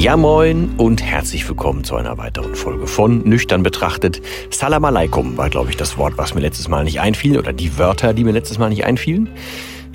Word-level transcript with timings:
Ja 0.00 0.16
moin 0.16 0.76
und 0.78 1.02
herzlich 1.02 1.46
willkommen 1.46 1.84
zu 1.84 1.94
einer 1.94 2.16
weiteren 2.16 2.54
Folge 2.54 2.86
von 2.86 3.18
Nüchtern 3.28 3.62
betrachtet. 3.62 4.22
Salam 4.48 4.86
alaikum 4.86 5.36
war, 5.36 5.50
glaube 5.50 5.68
ich, 5.68 5.76
das 5.76 5.98
Wort, 5.98 6.16
was 6.16 6.32
mir 6.32 6.40
letztes 6.40 6.68
Mal 6.68 6.84
nicht 6.84 7.00
einfiel 7.00 7.38
oder 7.38 7.52
die 7.52 7.76
Wörter, 7.76 8.14
die 8.14 8.24
mir 8.24 8.32
letztes 8.32 8.56
Mal 8.56 8.70
nicht 8.70 8.86
einfielen. 8.86 9.28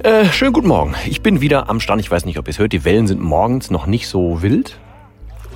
Äh, 0.03 0.25
schönen 0.25 0.53
guten 0.53 0.67
Morgen. 0.67 0.93
Ich 1.07 1.23
bin 1.23 1.41
wieder 1.41 1.71
am 1.71 1.79
Stand. 1.79 2.01
Ich 2.01 2.11
weiß 2.11 2.25
nicht, 2.25 2.37
ob 2.37 2.47
ihr 2.47 2.51
es 2.51 2.59
hört. 2.59 2.71
Die 2.71 2.85
Wellen 2.85 3.07
sind 3.07 3.19
morgens 3.19 3.71
noch 3.71 3.87
nicht 3.87 4.07
so 4.07 4.43
wild. 4.43 4.77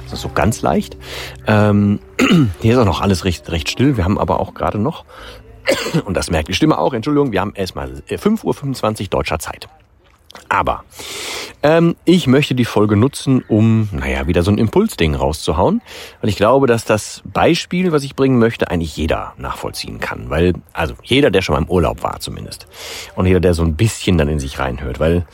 Das 0.06 0.14
ist 0.14 0.22
so 0.22 0.32
ganz 0.34 0.64
leicht. 0.64 0.98
Ähm, 1.46 2.00
hier 2.60 2.74
ist 2.74 2.80
auch 2.80 2.86
noch 2.86 3.02
alles 3.02 3.26
recht, 3.26 3.52
recht 3.52 3.70
still. 3.70 3.98
Wir 3.98 4.04
haben 4.04 4.18
aber 4.18 4.40
auch 4.40 4.56
gerade 4.56 4.80
noch, 4.80 5.06
und 6.06 6.18
das 6.18 6.32
merkt 6.32 6.48
die 6.48 6.56
Stimme 6.56 6.80
auch, 6.80 6.96
Entschuldigung, 6.96 7.32
wir 7.32 7.42
haben 7.42 7.54
erstmal 7.54 8.02
5.25 8.10 9.02
Uhr 9.04 9.08
deutscher 9.10 9.38
Zeit. 9.38 9.70
Aber 10.48 10.84
ähm, 11.62 11.96
ich 12.06 12.28
möchte 12.28 12.56
die 12.56 12.66
Folge 12.66 12.96
nutzen, 12.96 13.44
um, 13.48 13.90
naja, 13.92 14.28
wieder 14.28 14.44
so 14.44 14.52
ein 14.52 14.58
Impulsding 14.58 15.16
rauszuhauen. 15.16 15.82
Weil 16.22 16.30
ich 16.30 16.38
glaube, 16.38 16.68
dass 16.68 16.86
das 16.86 17.22
Beispiel, 17.26 17.92
was 17.92 18.04
ich 18.04 18.16
bringen 18.16 18.40
möchte, 18.40 18.70
eigentlich 18.70 18.96
jeder 18.96 19.34
nachvollziehen 19.38 20.00
kann. 20.00 20.30
Weil, 20.30 20.54
also 20.74 20.94
jeder, 21.04 21.32
der 21.32 21.42
schon 21.42 21.54
mal 21.54 21.62
im 21.62 21.70
Urlaub 21.70 22.04
war 22.04 22.20
zumindest. 22.20 22.68
Und 23.16 23.26
jeder, 23.26 23.40
der 23.40 23.54
so 23.54 23.64
ein 23.64 23.76
bisschen 23.76 24.18
dann 24.18 24.30
in 24.30 24.40
sich 24.40 24.60
reinhört. 24.60 25.00
Weil 25.00 25.26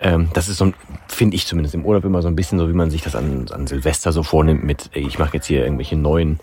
ähm, 0.00 0.28
das 0.34 0.48
ist 0.48 0.58
so, 0.58 0.72
finde 1.08 1.36
ich 1.36 1.46
zumindest 1.46 1.74
im 1.74 1.84
Urlaub 1.84 2.04
immer 2.04 2.22
so 2.22 2.28
ein 2.28 2.36
bisschen 2.36 2.58
so, 2.58 2.68
wie 2.68 2.74
man 2.74 2.90
sich 2.90 3.02
das 3.02 3.16
an, 3.16 3.46
an 3.50 3.66
Silvester 3.66 4.12
so 4.12 4.22
vornimmt 4.22 4.64
mit, 4.64 4.90
ich 4.94 5.18
mache 5.18 5.34
jetzt 5.34 5.46
hier 5.46 5.64
irgendwelche 5.64 5.96
neuen 5.96 6.40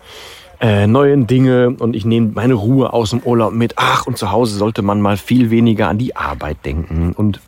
äh, 0.60 0.86
neuen 0.86 1.26
Dinge 1.26 1.70
und 1.70 1.96
ich 1.96 2.04
nehme 2.04 2.32
meine 2.34 2.52
Ruhe 2.52 2.92
aus 2.92 3.10
dem 3.10 3.20
Urlaub 3.20 3.54
mit. 3.54 3.74
Ach, 3.76 4.06
und 4.06 4.18
zu 4.18 4.30
Hause 4.30 4.58
sollte 4.58 4.82
man 4.82 5.00
mal 5.00 5.16
viel 5.16 5.50
weniger 5.50 5.88
an 5.88 5.96
die 5.96 6.16
Arbeit 6.16 6.58
denken 6.66 7.14
und 7.16 7.40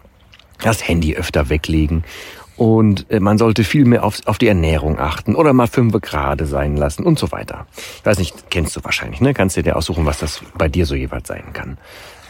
das 0.63 0.87
Handy 0.87 1.17
öfter 1.17 1.49
weglegen 1.49 2.05
und 2.57 3.11
äh, 3.11 3.21
man 3.21 3.39
sollte 3.39 3.65
viel 3.65 3.85
mehr 3.85 4.05
auf, 4.05 4.19
auf 4.27 4.39
die 4.39 4.49
Ernährung 4.49 4.99
achten 4.99 5.35
oder 5.35 5.53
mal 5.53 5.67
fünf 5.67 5.93
gerade 6.01 6.47
sein 6.47 6.77
lassen 6.77 7.05
und 7.05 7.19
so 7.19 7.33
weiter. 7.33 7.67
Ich 7.99 8.07
weiß 8.07 8.19
nicht, 8.19 8.51
kennst 8.51 8.77
du 8.77 8.85
wahrscheinlich, 8.85 9.21
ne? 9.21 9.35
Kannst 9.35 9.57
du 9.57 9.63
dir 9.63 9.77
aussuchen, 9.77 10.07
was 10.07 10.19
das 10.19 10.43
bei 10.57 10.69
dir 10.69 10.87
so 10.87 10.95
jeweils 10.95 11.29
sein 11.29 11.53
kann. 11.53 11.79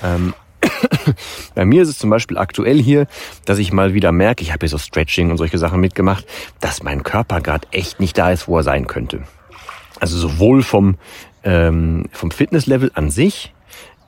Ähm, 0.03 0.35
bei 1.55 1.65
mir 1.65 1.83
ist 1.83 1.89
es 1.89 1.99
zum 1.99 2.11
Beispiel 2.11 2.39
aktuell 2.39 2.81
hier, 2.81 3.07
dass 3.45 3.59
ich 3.59 3.73
mal 3.73 3.95
wieder 3.95 4.13
merke, 4.13 4.43
ich 4.43 4.53
habe 4.53 4.61
hier 4.61 4.69
so 4.69 4.79
Stretching 4.79 5.31
und 5.31 5.39
solche 5.39 5.59
Sachen 5.59 5.81
mitgemacht, 5.81 6.25
dass 6.61 6.83
mein 6.83 7.03
Körper 7.03 7.41
gerade 7.41 7.67
echt 7.73 8.01
nicht 8.01 8.17
da 8.17 8.31
ist, 8.31 8.49
wo 8.49 8.57
er 8.57 8.63
sein 8.63 8.87
könnte. 8.87 9.25
Also 10.01 10.17
sowohl 10.17 10.63
vom, 10.63 10.97
ähm, 11.45 12.07
vom 12.13 12.31
Fitnesslevel 12.31 12.91
an 12.95 13.11
sich, 13.11 13.53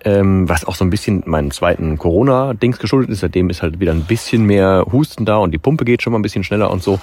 ähm, 0.05 0.49
was 0.49 0.65
auch 0.65 0.75
so 0.75 0.85
ein 0.85 0.91
bisschen 0.91 1.23
meinem 1.27 1.51
zweiten 1.51 1.99
Corona-Dings 1.99 2.79
geschuldet 2.79 3.11
ist. 3.11 3.21
Seitdem 3.21 3.51
ist 3.51 3.63
halt 3.63 3.81
wieder 3.81 3.93
ein 3.93 4.05
bisschen 4.05 4.45
mehr 4.45 4.87
Husten 4.93 5.25
da 5.25 5.39
und 5.39 5.53
die 5.53 5.59
Pumpe 5.59 5.85
geht 5.85 6.03
schon 6.03 6.13
mal 6.13 6.19
ein 6.19 6.23
bisschen 6.23 6.45
schneller 6.45 6.71
und 6.71 6.83
so. 6.83 7.01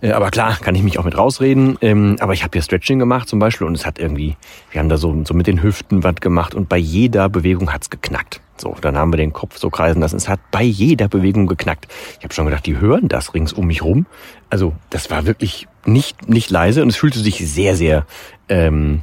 Äh, 0.00 0.12
aber 0.12 0.30
klar, 0.30 0.56
kann 0.60 0.74
ich 0.74 0.82
mich 0.82 0.98
auch 0.98 1.04
mit 1.04 1.16
rausreden. 1.16 1.76
Ähm, 1.80 2.16
aber 2.20 2.32
ich 2.32 2.42
habe 2.42 2.52
hier 2.52 2.62
Stretching 2.62 2.98
gemacht 2.98 3.28
zum 3.28 3.38
Beispiel 3.38 3.66
und 3.66 3.74
es 3.74 3.84
hat 3.84 3.98
irgendwie, 3.98 4.36
wir 4.70 4.80
haben 4.80 4.88
da 4.88 4.96
so, 4.96 5.24
so 5.24 5.34
mit 5.34 5.46
den 5.46 5.62
Hüften 5.62 6.04
was 6.04 6.16
gemacht 6.16 6.54
und 6.54 6.68
bei 6.68 6.78
jeder 6.78 7.28
Bewegung 7.28 7.72
hat's 7.72 7.90
geknackt. 7.90 8.40
So, 8.58 8.74
dann 8.80 8.96
haben 8.96 9.12
wir 9.12 9.18
den 9.18 9.34
Kopf 9.34 9.58
so 9.58 9.68
kreisen 9.68 10.00
lassen. 10.00 10.16
Es 10.16 10.28
hat 10.28 10.40
bei 10.50 10.62
jeder 10.62 11.08
Bewegung 11.08 11.46
geknackt. 11.46 11.88
Ich 12.18 12.24
habe 12.24 12.32
schon 12.32 12.46
gedacht, 12.46 12.64
die 12.64 12.78
hören 12.78 13.08
das 13.08 13.34
rings 13.34 13.52
um 13.52 13.66
mich 13.66 13.82
rum. 13.82 14.06
Also 14.48 14.72
das 14.88 15.10
war 15.10 15.26
wirklich 15.26 15.68
nicht, 15.84 16.28
nicht 16.28 16.50
leise 16.50 16.82
und 16.82 16.88
es 16.88 16.96
fühlte 16.96 17.18
sich 17.18 17.46
sehr, 17.46 17.76
sehr, 17.76 18.06
ähm, 18.48 19.02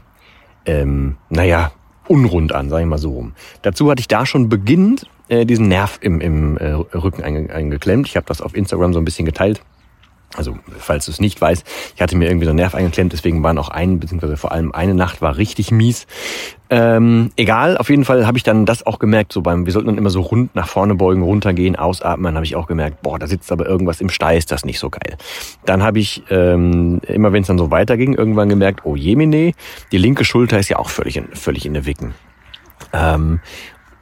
ähm, 0.66 1.18
naja, 1.30 1.72
unrund 2.08 2.54
an, 2.54 2.70
sag 2.70 2.82
ich 2.82 2.86
mal 2.86 2.98
so 2.98 3.12
rum. 3.12 3.34
Dazu 3.62 3.90
hatte 3.90 4.00
ich 4.00 4.08
da 4.08 4.26
schon 4.26 4.50
beginnend 4.50 5.08
äh, 5.30 5.46
diesen 5.46 5.68
Nerv 5.68 6.00
im, 6.02 6.22
im 6.22 6.58
äh, 6.58 6.72
Rücken 6.72 7.24
einge 7.24 7.54
eingeklemmt. 7.54 8.08
Ich 8.08 8.16
habe 8.16 8.26
das 8.28 8.42
auf 8.42 8.56
Instagram 8.56 8.94
so 8.94 9.00
ein 9.00 9.06
bisschen 9.06 9.26
geteilt. 9.26 9.62
Also, 10.36 10.58
falls 10.80 11.06
du 11.06 11.12
es 11.12 11.20
nicht 11.20 11.40
weißt, 11.40 11.66
ich 11.96 12.02
hatte 12.02 12.18
mir 12.18 12.28
irgendwie 12.28 12.46
so 12.46 12.52
einen 12.52 12.58
Nerv 12.58 12.74
eingeklemmt, 12.74 13.14
deswegen 13.14 13.44
waren 13.44 13.58
auch 13.60 13.70
ein, 13.70 14.00
beziehungsweise 14.00 14.36
vor 14.36 14.52
allem 14.52 14.72
eine 14.72 14.96
Nacht 14.96 15.22
war 15.22 15.38
richtig 15.38 15.70
mies. 15.72 16.08
Ähm, 16.72 17.30
egal, 17.36 17.78
auf 17.78 17.92
jeden 17.92 18.04
Fall 18.04 18.26
habe 18.26 18.38
ich 18.38 18.44
dann 18.44 18.66
das 18.66 18.84
auch 18.86 18.98
gemerkt, 18.98 19.32
so 19.32 19.42
beim, 19.42 19.68
wir 19.68 19.74
sollten 19.74 19.90
dann 19.90 19.98
immer 19.98 20.10
so 20.10 20.22
rund 20.22 20.56
nach 20.56 20.68
vorne 20.68 20.96
beugen, 20.96 21.22
runtergehen, 21.22 21.76
ausatmen, 21.76 22.26
dann 22.26 22.36
habe 22.36 22.46
ich 22.46 22.56
auch 22.56 22.66
gemerkt, 22.66 23.04
boah, 23.04 23.20
da 23.20 23.28
sitzt 23.28 23.52
aber 23.52 23.68
irgendwas 23.68 24.02
im 24.02 24.10
Steiß, 24.10 24.40
ist 24.40 24.52
das 24.52 24.66
nicht 24.66 24.80
so 24.80 24.90
geil. 24.90 25.18
Dann 25.66 25.84
habe 25.84 26.00
ich, 26.00 26.24
ähm, 26.32 27.00
immer 27.08 27.32
wenn 27.32 27.42
es 27.42 27.48
dann 27.48 27.60
so 27.60 27.70
weiterging, 27.70 28.16
irgendwann 28.16 28.50
gemerkt, 28.50 28.82
oh 28.86 28.96
jemine, 28.96 29.54
die 29.92 29.98
linke 30.00 30.26
Schulter 30.26 30.58
ist 30.58 30.70
ja 30.70 30.80
auch 30.80 30.90
völlig 30.90 31.16
in, 31.16 31.28
völlig 31.36 31.68
in 31.68 31.76
der 31.76 31.86
Wicken. 31.86 32.16
Ähm, 32.92 33.40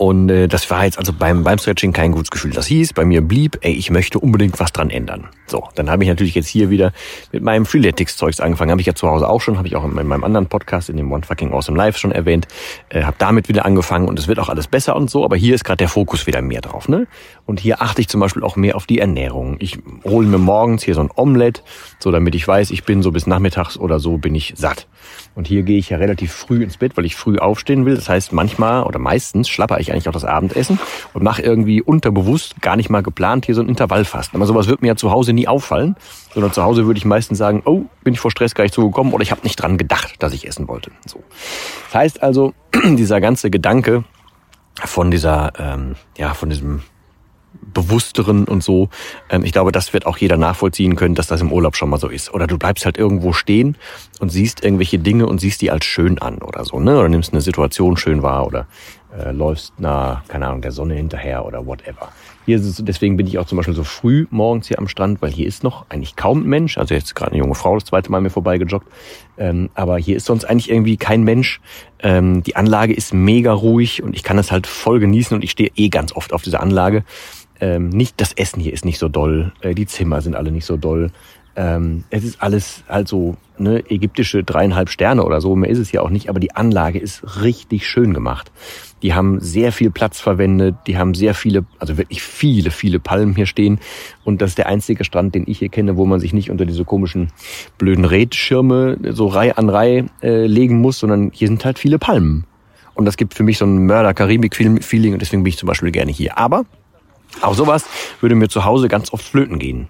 und 0.02 0.30
äh, 0.32 0.48
das 0.48 0.68
war 0.72 0.84
jetzt 0.84 0.98
also 0.98 1.14
beim, 1.14 1.44
beim 1.44 1.60
Stretching 1.60 1.94
kein 1.94 2.12
gutes 2.12 2.32
Gefühl. 2.32 2.50
Das 2.50 2.66
hieß, 2.66 2.94
bei 2.94 3.06
mir 3.06 3.22
blieb, 3.22 3.60
ey, 3.62 3.72
ich 3.72 3.92
möchte 3.92 4.18
unbedingt 4.18 4.60
was 4.60 4.74
dran 4.74 4.90
ändern. 4.90 5.28
So, 5.46 5.70
dann 5.76 5.92
habe 5.92 6.02
ich 6.04 6.10
natürlich 6.10 6.34
jetzt 6.34 6.48
hier 6.48 6.72
wieder 6.72 6.92
mit 7.32 7.44
meinem 7.44 7.68
Freeletics-Zeugs 7.68 8.40
angefangen. 8.40 8.72
Habe 8.72 8.82
ich 8.82 8.88
ja 8.88 8.96
zu 8.96 9.08
Hause 9.08 9.30
auch 9.30 9.42
schon, 9.42 9.60
habe 9.60 9.68
ich 9.68 9.76
auch 9.76 9.84
in 9.84 9.94
meinem 9.94 10.24
anderen 10.24 10.48
Podcast, 10.48 10.90
in 10.90 10.98
dem 10.98 11.12
One 11.12 11.22
Fucking 11.22 11.54
Awesome 11.54 11.78
Life 11.78 12.00
schon 12.00 12.12
erwähnt. 12.12 12.48
Äh, 12.90 13.04
habe 13.04 13.18
damit 13.20 13.48
wieder 13.48 13.64
angefangen 13.64 14.08
und 14.08 14.18
es 14.18 14.28
wird 14.28 14.40
auch 14.40 14.50
alles 14.50 14.66
besser 14.66 14.96
und 14.96 15.12
so. 15.12 15.24
Aber 15.24 15.36
hier 15.36 15.54
ist 15.54 15.64
gerade 15.64 15.78
der 15.78 15.90
Fokus 15.90 16.26
wieder 16.26 16.42
mehr 16.42 16.62
drauf. 16.62 16.90
ne? 16.90 17.06
Und 17.46 17.60
hier 17.60 17.84
achte 17.84 18.02
ich 18.02 18.08
zum 18.08 18.22
Beispiel 18.22 18.42
auch 18.42 18.56
mehr 18.56 18.78
auf 18.78 18.88
die 18.88 18.98
Ernährung. 18.98 19.58
Ich 19.60 19.78
hole 20.04 20.26
mir 20.26 20.40
morgens 20.40 20.82
hier 20.82 20.96
so 20.96 21.02
ein 21.02 21.12
Omelett, 21.16 21.62
so 22.00 22.10
damit 22.10 22.34
ich 22.34 22.48
weiß, 22.48 22.72
ich 22.72 22.86
bin 22.86 23.04
so 23.04 23.12
bis 23.12 23.28
nachmittags 23.28 23.78
oder 23.78 24.00
so 24.00 24.18
bin 24.18 24.34
ich 24.34 24.56
satt. 24.58 24.88
Und 25.34 25.48
hier 25.48 25.64
gehe 25.64 25.78
ich 25.78 25.90
ja 25.90 25.98
relativ 25.98 26.34
früh 26.34 26.62
ins 26.62 26.78
Bett, 26.78 26.98
weil 26.98 27.06
ich 27.06 27.16
früh 27.16 27.38
aufstehen 27.38 27.86
will. 27.86 27.96
Das 27.96 28.10
heißt, 28.10 28.34
manchmal 28.34 28.84
oder 28.84 29.00
meistens 29.00 29.48
schlapper 29.48 29.80
ich 29.80 29.92
eigentlich 29.92 30.10
auch 30.10 30.14
das 30.14 30.26
Abendessen 30.26 30.80
und 31.14 31.24
mache 31.24 31.42
irgendwie 31.42 31.82
unterbewusst, 31.82 32.62
gar 32.62 32.76
nicht 32.76 32.90
mal 32.90 33.02
geplant, 33.02 33.46
hier 33.46 33.56
so 33.56 33.62
ein 33.62 33.70
Intervallfasten. 33.70 34.38
Aber 34.38 34.46
sowas 34.46 34.68
wird 34.68 34.82
mir 34.82 34.90
ja 34.90 34.96
zu 34.96 35.12
Hause 35.12 35.34
nie 35.34 35.48
auffallen, 35.48 35.96
sondern 36.34 36.52
zu 36.52 36.64
Hause 36.64 36.86
würde 36.86 36.98
ich 36.98 37.06
meistens 37.06 37.38
sagen, 37.38 37.62
oh, 37.66 37.84
bin 38.04 38.14
ich 38.14 38.20
vor 38.20 38.32
Stress 38.32 38.56
gar 38.56 38.64
nicht 38.64 38.74
zugekommen 38.74 39.14
oder 39.14 39.24
ich 39.24 39.32
habe 39.32 39.42
nicht 39.44 39.56
dran 39.56 39.78
gedacht, 39.78 40.16
dass 40.20 40.34
ich 40.34 40.48
essen 40.48 40.68
wollte. 40.68 40.92
So. 41.06 41.24
Das 41.86 41.96
heißt 41.96 42.24
also, 42.24 42.54
dieser 42.84 43.22
ganze 43.22 43.50
Gedanke 43.50 44.04
von 44.84 45.12
dieser, 45.12 45.54
ähm, 45.58 45.96
ja, 46.18 46.34
von 46.34 46.50
diesem 46.50 46.82
bewussteren 47.74 48.46
und 48.46 48.64
so. 48.64 48.90
Ähm, 49.30 49.44
ich 49.44 49.52
glaube, 49.52 49.72
das 49.72 49.94
wird 49.94 50.06
auch 50.06 50.18
jeder 50.18 50.38
nachvollziehen 50.38 50.96
können, 50.96 51.16
dass 51.16 51.28
das 51.28 51.42
im 51.42 51.52
Urlaub 51.52 51.76
schon 51.76 51.90
mal 51.90 52.00
so 52.00 52.08
ist. 52.08 52.34
Oder 52.34 52.48
du 52.48 52.58
bleibst 52.58 52.86
halt 52.86 52.98
irgendwo 52.98 53.34
stehen 53.34 53.78
und 54.20 54.30
siehst 54.30 54.64
irgendwelche 54.64 55.00
Dinge 55.00 55.28
und 55.28 55.40
siehst 55.40 55.62
die 55.62 55.72
als 55.72 55.86
schön 55.86 56.20
an 56.20 56.40
oder 56.40 56.66
so, 56.66 56.80
ne? 56.80 56.98
Oder 56.98 57.10
nimmst 57.10 57.34
eine 57.34 57.42
Situation 57.42 57.98
schön 57.98 58.24
wahr 58.24 58.48
oder 58.48 58.68
äh, 59.18 59.32
läufst 59.32 59.74
na, 59.78 60.24
keine 60.28 60.48
Ahnung, 60.48 60.62
der 60.62 60.72
Sonne 60.72 60.96
hinterher 60.96 61.46
oder 61.46 61.66
whatever. 61.66 62.10
Hier 62.46 62.58
ist 62.58 62.66
es, 62.66 62.84
deswegen 62.84 63.18
bin 63.18 63.28
ich 63.28 63.38
auch 63.38 63.46
zum 63.46 63.58
Beispiel 63.58 63.76
so 63.76 63.84
früh 63.84 64.26
morgens 64.32 64.68
hier 64.68 64.80
am 64.80 64.88
Strand, 64.88 65.22
weil 65.22 65.32
hier 65.32 65.48
ist 65.48 65.64
noch 65.64 65.86
eigentlich 65.90 66.16
kaum 66.16 66.44
Mensch. 66.44 66.78
Also 66.78 66.96
jetzt 66.96 67.14
gerade 67.16 67.32
eine 67.32 67.40
junge 67.40 67.56
Frau 67.56 67.76
das 67.76 67.86
zweite 67.86 68.12
Mal 68.12 68.22
mir 68.22 68.32
vorbeigejoggt. 68.32 68.88
Ähm, 69.38 69.70
aber 69.76 69.98
hier 69.98 70.18
ist 70.18 70.26
sonst 70.26 70.46
eigentlich 70.46 70.72
irgendwie 70.72 70.98
kein 70.98 71.24
Mensch. 71.24 71.62
Ähm, 72.00 72.42
die 72.44 72.56
Anlage 72.56 72.94
ist 72.94 73.14
mega 73.14 73.54
ruhig 73.54 74.02
und 74.02 74.16
ich 74.16 74.24
kann 74.24 74.38
es 74.40 74.52
halt 74.52 74.66
voll 74.66 75.00
genießen 75.00 75.36
und 75.36 75.44
ich 75.44 75.52
stehe 75.52 75.72
eh 75.76 75.90
ganz 75.90 76.14
oft 76.14 76.34
auf 76.34 76.42
dieser 76.42 76.62
Anlage. 76.62 77.04
Ähm, 77.62 77.90
nicht 77.90 78.20
das 78.20 78.34
Essen 78.34 78.60
hier 78.60 78.74
ist 78.74 78.86
nicht 78.86 78.98
so 78.98 79.08
doll, 79.08 79.54
äh, 79.62 79.76
die 79.76 79.86
Zimmer 79.86 80.22
sind 80.22 80.36
alle 80.36 80.52
nicht 80.52 80.66
so 80.66 80.78
doll. 80.78 81.12
Ähm, 81.56 82.06
es 82.10 82.24
ist 82.24 82.42
alles 82.42 82.84
halt 82.88 83.08
so 83.08 83.36
ne, 83.58 83.84
ägyptische 83.90 84.44
dreieinhalb 84.44 84.90
Sterne 84.90 85.24
oder 85.24 85.42
so, 85.42 85.56
mehr 85.56 85.70
ist 85.70 85.80
es 85.80 85.92
ja 85.92 86.02
auch 86.02 86.10
nicht, 86.10 86.30
aber 86.30 86.40
die 86.40 86.56
Anlage 86.56 86.98
ist 86.98 87.42
richtig 87.42 87.88
schön 87.88 88.14
gemacht. 88.14 88.52
Die 89.02 89.14
haben 89.14 89.40
sehr 89.40 89.72
viel 89.72 89.92
Platz 89.92 90.20
verwendet, 90.20 90.76
die 90.88 90.98
haben 90.98 91.14
sehr 91.14 91.34
viele, 91.34 91.66
also 91.78 91.98
wirklich 91.98 92.24
viele, 92.24 92.72
viele 92.72 93.00
Palmen 93.00 93.36
hier 93.36 93.48
stehen. 93.48 93.80
Und 94.24 94.42
das 94.42 94.52
ist 94.52 94.58
der 94.60 94.68
einzige 94.68 95.04
Strand, 95.04 95.36
den 95.36 95.44
ich 95.48 95.60
hier 95.60 95.70
kenne, 95.70 95.98
wo 95.98 96.06
man 96.06 96.20
sich 96.20 96.34
nicht 96.34 96.52
unter 96.52 96.66
diese 96.66 96.86
komischen 96.86 97.32
blöden 97.78 98.06
Rädschirme 98.06 98.98
so 99.12 99.28
Reihe 99.28 99.58
an 99.58 99.70
Reihe 99.70 100.06
äh, 100.22 100.46
legen 100.46 100.80
muss, 100.80 101.00
sondern 101.00 101.32
hier 101.34 101.48
sind 101.48 101.66
halt 101.66 101.80
viele 101.80 102.00
Palmen. 102.00 102.46
Und 102.94 103.06
das 103.06 103.18
gibt 103.18 103.34
für 103.34 103.44
mich 103.44 103.58
so 103.58 103.66
ein 103.66 103.86
Mörder-Karibik-Feeling 103.86 105.14
und 105.14 105.22
deswegen 105.22 105.44
bin 105.44 105.50
ich 105.50 105.58
zum 105.58 105.68
Beispiel 105.68 105.92
gerne 105.92 106.12
hier. 106.12 106.38
Aber 106.38 106.66
auch 107.42 107.54
sowas 107.54 107.86
würde 108.20 108.36
mir 108.36 108.50
zu 108.50 108.66
Hause 108.66 108.88
ganz 108.88 109.14
oft 109.14 109.24
flöten 109.24 109.60
gehen. 109.60 109.90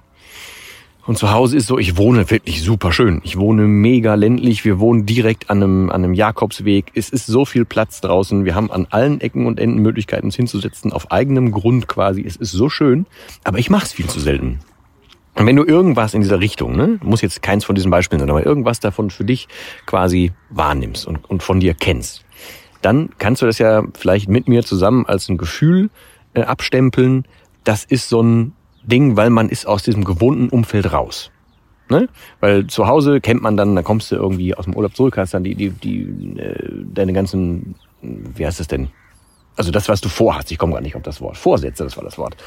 Und 1.05 1.17
zu 1.17 1.31
Hause 1.31 1.57
ist 1.57 1.65
so, 1.65 1.79
ich 1.79 1.97
wohne 1.97 2.29
wirklich 2.29 2.61
super 2.61 2.93
schön. 2.93 3.21
Ich 3.23 3.37
wohne 3.37 3.63
mega 3.63 4.13
ländlich. 4.13 4.63
Wir 4.63 4.79
wohnen 4.79 5.05
direkt 5.07 5.49
an 5.49 5.57
einem, 5.57 5.89
an 5.89 6.03
einem 6.03 6.13
Jakobsweg. 6.13 6.91
Es 6.93 7.09
ist 7.09 7.25
so 7.25 7.43
viel 7.43 7.65
Platz 7.65 8.01
draußen. 8.01 8.45
Wir 8.45 8.53
haben 8.53 8.71
an 8.71 8.87
allen 8.91 9.19
Ecken 9.19 9.47
und 9.47 9.59
Enden 9.59 9.81
Möglichkeiten, 9.81 10.27
uns 10.27 10.35
hinzusetzen, 10.35 10.93
auf 10.93 11.11
eigenem 11.11 11.51
Grund 11.51 11.87
quasi. 11.87 12.23
Es 12.25 12.35
ist 12.35 12.51
so 12.51 12.69
schön. 12.69 13.07
Aber 13.43 13.57
ich 13.57 13.71
mache 13.71 13.85
es 13.85 13.93
viel 13.93 14.07
zu 14.07 14.19
selten. 14.19 14.59
Und 15.35 15.47
wenn 15.47 15.55
du 15.55 15.63
irgendwas 15.63 16.13
in 16.13 16.21
dieser 16.21 16.39
Richtung, 16.39 16.75
ne, 16.75 16.99
muss 17.01 17.21
jetzt 17.21 17.41
keins 17.41 17.65
von 17.65 17.73
diesen 17.73 17.89
Beispielen 17.89 18.19
sein, 18.19 18.29
aber 18.29 18.45
irgendwas 18.45 18.79
davon 18.79 19.09
für 19.09 19.23
dich 19.23 19.47
quasi 19.85 20.33
wahrnimmst 20.49 21.07
und, 21.07 21.27
und 21.29 21.41
von 21.41 21.59
dir 21.59 21.73
kennst, 21.73 22.25
dann 22.81 23.09
kannst 23.17 23.41
du 23.41 23.45
das 23.45 23.57
ja 23.57 23.83
vielleicht 23.97 24.27
mit 24.27 24.47
mir 24.47 24.63
zusammen 24.63 25.05
als 25.05 25.29
ein 25.29 25.37
Gefühl 25.37 25.89
äh, 26.33 26.41
abstempeln. 26.41 27.25
Das 27.63 27.83
ist 27.83 28.09
so 28.09 28.21
ein 28.21 28.53
Ding, 28.83 29.15
weil 29.17 29.29
man 29.29 29.49
ist 29.49 29.67
aus 29.67 29.83
diesem 29.83 30.03
gewohnten 30.03 30.49
Umfeld 30.49 30.91
raus. 30.91 31.31
Ne? 31.89 32.07
Weil 32.39 32.67
zu 32.67 32.87
Hause 32.87 33.19
kennt 33.19 33.41
man 33.41 33.57
dann, 33.57 33.75
da 33.75 33.81
kommst 33.81 34.11
du 34.11 34.15
irgendwie 34.15 34.55
aus 34.55 34.65
dem 34.65 34.75
Urlaub 34.75 34.95
zurück, 34.95 35.17
hast 35.17 35.33
dann 35.33 35.43
die, 35.43 35.55
die, 35.55 35.69
die, 35.69 36.39
äh, 36.39 36.85
deine 36.93 37.13
ganzen, 37.13 37.75
wie 38.01 38.45
heißt 38.45 38.59
das 38.59 38.67
denn? 38.67 38.89
Also 39.57 39.71
das, 39.71 39.89
was 39.89 39.99
du 39.99 40.07
vorhast, 40.07 40.51
ich 40.51 40.57
komme 40.57 40.73
gar 40.73 40.81
nicht 40.81 40.95
auf 40.95 41.01
das 41.01 41.19
Wort. 41.19 41.35
Vorsätze, 41.35 41.83
das 41.83 41.97
war 41.97 42.03
das 42.05 42.17
Wort. 42.17 42.37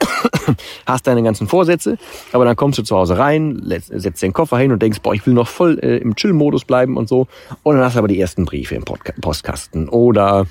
hast 0.86 1.06
deine 1.06 1.22
ganzen 1.22 1.46
Vorsätze, 1.46 1.98
aber 2.32 2.46
dann 2.46 2.56
kommst 2.56 2.78
du 2.78 2.82
zu 2.82 2.96
Hause 2.96 3.18
rein, 3.18 3.62
setzt 3.66 4.22
den 4.22 4.32
Koffer 4.32 4.58
hin 4.58 4.72
und 4.72 4.80
denkst, 4.80 5.00
boah, 5.02 5.14
ich 5.14 5.26
will 5.26 5.34
noch 5.34 5.48
voll 5.48 5.78
äh, 5.78 5.98
im 5.98 6.16
Chill-Modus 6.16 6.64
bleiben 6.64 6.96
und 6.96 7.08
so. 7.08 7.28
Und 7.62 7.76
dann 7.76 7.84
hast 7.84 7.94
du 7.94 7.98
aber 7.98 8.08
die 8.08 8.18
ersten 8.18 8.46
Briefe 8.46 8.74
im 8.74 8.84
Postkasten 8.84 9.88
oder 9.90 10.46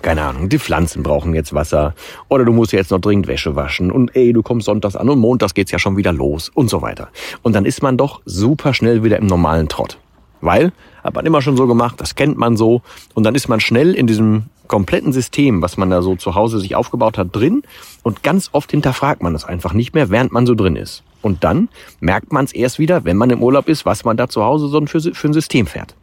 keine 0.00 0.22
Ahnung, 0.22 0.48
die 0.48 0.58
Pflanzen 0.58 1.02
brauchen 1.02 1.34
jetzt 1.34 1.52
Wasser 1.52 1.94
oder 2.28 2.44
du 2.44 2.52
musst 2.52 2.72
jetzt 2.72 2.90
noch 2.90 3.00
dringend 3.00 3.26
Wäsche 3.26 3.56
waschen 3.56 3.90
und 3.90 4.16
ey, 4.16 4.32
du 4.32 4.42
kommst 4.42 4.66
sonntags 4.66 4.96
an 4.96 5.08
und 5.10 5.18
montags 5.18 5.52
geht's 5.52 5.70
ja 5.70 5.78
schon 5.78 5.96
wieder 5.96 6.12
los 6.12 6.48
und 6.48 6.70
so 6.70 6.80
weiter. 6.80 7.08
Und 7.42 7.54
dann 7.54 7.66
ist 7.66 7.82
man 7.82 7.98
doch 7.98 8.22
super 8.24 8.72
schnell 8.72 9.04
wieder 9.04 9.18
im 9.18 9.26
normalen 9.26 9.68
Trott. 9.68 9.98
Weil, 10.40 10.72
hat 11.04 11.14
man 11.14 11.26
immer 11.26 11.40
schon 11.42 11.56
so 11.56 11.66
gemacht, 11.66 12.00
das 12.00 12.14
kennt 12.14 12.36
man 12.36 12.56
so 12.56 12.82
und 13.14 13.24
dann 13.24 13.34
ist 13.34 13.48
man 13.48 13.60
schnell 13.60 13.94
in 13.94 14.06
diesem 14.06 14.44
kompletten 14.66 15.12
System, 15.12 15.60
was 15.60 15.76
man 15.76 15.90
da 15.90 16.00
so 16.02 16.16
zu 16.16 16.34
Hause 16.34 16.58
sich 16.58 16.74
aufgebaut 16.74 17.18
hat, 17.18 17.28
drin 17.36 17.62
und 18.02 18.22
ganz 18.22 18.48
oft 18.52 18.70
hinterfragt 18.70 19.22
man 19.22 19.34
das 19.34 19.44
einfach 19.44 19.74
nicht 19.74 19.94
mehr, 19.94 20.08
während 20.08 20.32
man 20.32 20.46
so 20.46 20.54
drin 20.54 20.76
ist. 20.76 21.02
Und 21.20 21.44
dann 21.44 21.68
merkt 22.00 22.32
man 22.32 22.44
es 22.44 22.52
erst 22.52 22.78
wieder, 22.78 23.04
wenn 23.04 23.16
man 23.16 23.30
im 23.30 23.42
Urlaub 23.42 23.68
ist, 23.68 23.86
was 23.86 24.04
man 24.04 24.16
da 24.16 24.28
zu 24.28 24.42
Hause 24.42 24.68
so 24.68 24.84
für, 24.86 25.00
für 25.00 25.28
ein 25.28 25.32
System 25.32 25.66
fährt. 25.66 25.94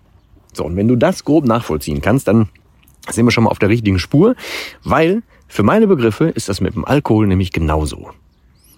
So, 0.53 0.65
und 0.65 0.75
wenn 0.75 0.87
du 0.87 0.95
das 0.95 1.25
grob 1.25 1.45
nachvollziehen 1.45 2.01
kannst, 2.01 2.27
dann 2.27 2.47
sind 3.11 3.25
wir 3.25 3.31
schon 3.31 3.45
mal 3.45 3.51
auf 3.51 3.59
der 3.59 3.69
richtigen 3.69 3.99
Spur, 3.99 4.35
weil 4.83 5.23
für 5.47 5.63
meine 5.63 5.87
Begriffe 5.87 6.25
ist 6.25 6.49
das 6.49 6.61
mit 6.61 6.75
dem 6.75 6.85
Alkohol 6.85 7.27
nämlich 7.27 7.51
genauso. 7.51 8.09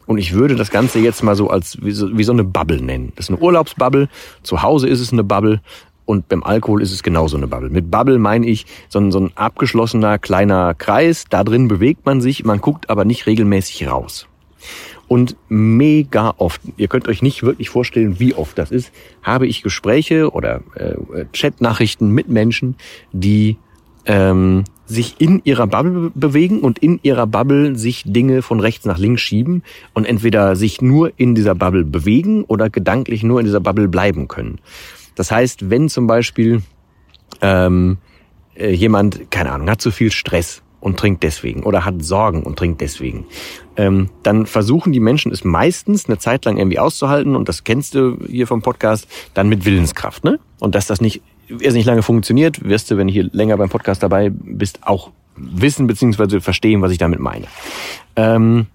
Und 0.06 0.18
ich 0.18 0.34
würde 0.34 0.56
das 0.56 0.72
Ganze 0.72 1.00
jetzt 1.00 1.24
mal 1.24 1.36
so 1.36 1.50
als 1.50 1.78
wie 1.82 1.92
so, 1.92 2.18
wie 2.18 2.24
so 2.24 2.34
eine 2.34 2.44
Bubble 2.44 2.82
nennen. 2.82 3.14
Das 3.16 3.26
ist 3.26 3.30
eine 3.30 3.40
Urlaubsbubble. 3.40 4.10
Zu 4.44 4.62
Hause 4.62 4.90
ist 4.90 5.00
es 5.00 5.14
eine 5.14 5.24
Bubble. 5.24 5.62
Und 6.06 6.28
beim 6.28 6.44
Alkohol 6.44 6.82
ist 6.82 6.92
es 6.92 7.04
genauso 7.04 7.38
eine 7.38 7.48
Bubble. 7.48 7.70
Mit 7.70 7.92
Bubble 7.92 8.18
meine 8.18 8.48
ich 8.48 8.66
so 8.90 9.00
ein, 9.00 9.12
so 9.12 9.20
ein 9.20 9.32
abgeschlossener 9.36 10.18
kleiner 10.18 10.74
Kreis. 10.74 11.26
Da 11.30 11.44
drin 11.44 11.68
bewegt 11.68 12.06
man 12.06 12.20
sich, 12.20 12.44
man 12.44 12.60
guckt 12.60 12.90
aber 12.90 13.06
nicht 13.06 13.28
regelmäßig 13.28 13.88
raus. 13.88 14.28
Und 15.08 15.36
mega 15.50 16.34
oft, 16.38 16.62
ihr 16.78 16.88
könnt 16.88 17.08
euch 17.08 17.22
nicht 17.22 17.44
wirklich 17.44 17.70
vorstellen, 17.70 18.20
wie 18.20 18.34
oft 18.34 18.58
das 18.58 18.72
ist, 18.72 18.92
habe 19.24 19.46
ich 19.46 19.62
Gespräche 19.62 20.32
oder 20.32 20.62
äh, 20.76 21.26
Chatnachrichten 21.34 22.12
mit 22.12 22.30
Menschen, 22.30 22.76
die 23.12 23.58
ähm, 24.06 24.64
sich 24.86 25.16
in 25.20 25.42
ihrer 25.44 25.68
Bubble 25.68 26.12
bewegen 26.14 26.60
und 26.60 26.80
in 26.80 27.00
ihrer 27.02 27.26
Bubble 27.26 27.76
sich 27.78 28.04
Dinge 28.06 28.42
von 28.42 28.60
rechts 28.60 28.86
nach 28.86 28.98
links 28.98 29.22
schieben 29.22 29.64
und 29.94 30.06
entweder 30.06 30.56
sich 30.56 30.82
nur 30.82 31.14
in 31.18 31.34
dieser 31.34 31.56
Bubble 31.56 31.86
bewegen 31.86 32.44
oder 32.44 32.70
gedanklich 32.70 33.24
nur 33.24 33.40
in 33.40 33.46
dieser 33.46 33.62
Bubble 33.62 33.88
bleiben 33.88 34.28
können. 34.28 34.60
Das 35.16 35.32
heißt, 35.32 35.70
wenn 35.70 35.90
zum 35.90 36.08
Beispiel 36.08 36.62
ähm, 37.42 37.98
äh, 38.56 38.72
jemand, 38.72 39.32
keine 39.32 39.52
Ahnung, 39.52 39.70
hat 39.70 39.82
zu 39.82 39.92
viel 39.92 40.12
Stress 40.12 40.62
und 40.82 40.98
trinkt 40.98 41.24
deswegen 41.24 41.64
oder 41.64 41.86
hat 41.86 42.04
Sorgen 42.04 42.44
und 42.44 42.58
trinkt 42.58 42.82
deswegen, 42.82 43.26
ähm, 43.78 44.10
dann 44.24 44.46
versuchen 44.46 44.92
die 44.92 45.00
Menschen 45.00 45.32
es 45.32 45.44
meistens 45.44 46.08
eine 46.08 46.18
Zeit 46.18 46.44
lang 46.46 46.58
irgendwie 46.58 46.80
auszuhalten 46.80 47.36
und 47.36 47.48
das 47.48 47.64
kennst 47.64 47.96
du 47.96 48.18
hier 48.28 48.48
vom 48.48 48.62
Podcast, 48.62 49.08
dann 49.34 49.48
mit 49.48 49.64
Willenskraft, 49.66 50.24
ne? 50.24 50.40
Und 50.60 50.76
dass 50.76 50.88
das 50.88 51.02
nicht 51.02 51.22
es 51.62 51.74
nicht 51.74 51.86
lange 51.86 52.04
funktioniert, 52.04 52.64
wirst 52.64 52.92
du, 52.92 52.98
wenn 52.98 53.08
du 53.08 53.14
hier 53.14 53.30
länger 53.32 53.58
beim 53.58 53.70
Podcast 53.70 54.04
dabei 54.04 54.30
bist, 54.32 54.80
auch 54.82 55.12
wissen 55.36 55.88
bzw. 55.88 56.40
verstehen, 56.40 56.82
was 56.82 56.92
ich 56.92 56.98
damit 56.98 57.20
meine. 57.20 57.46
Ähm, 58.16 58.68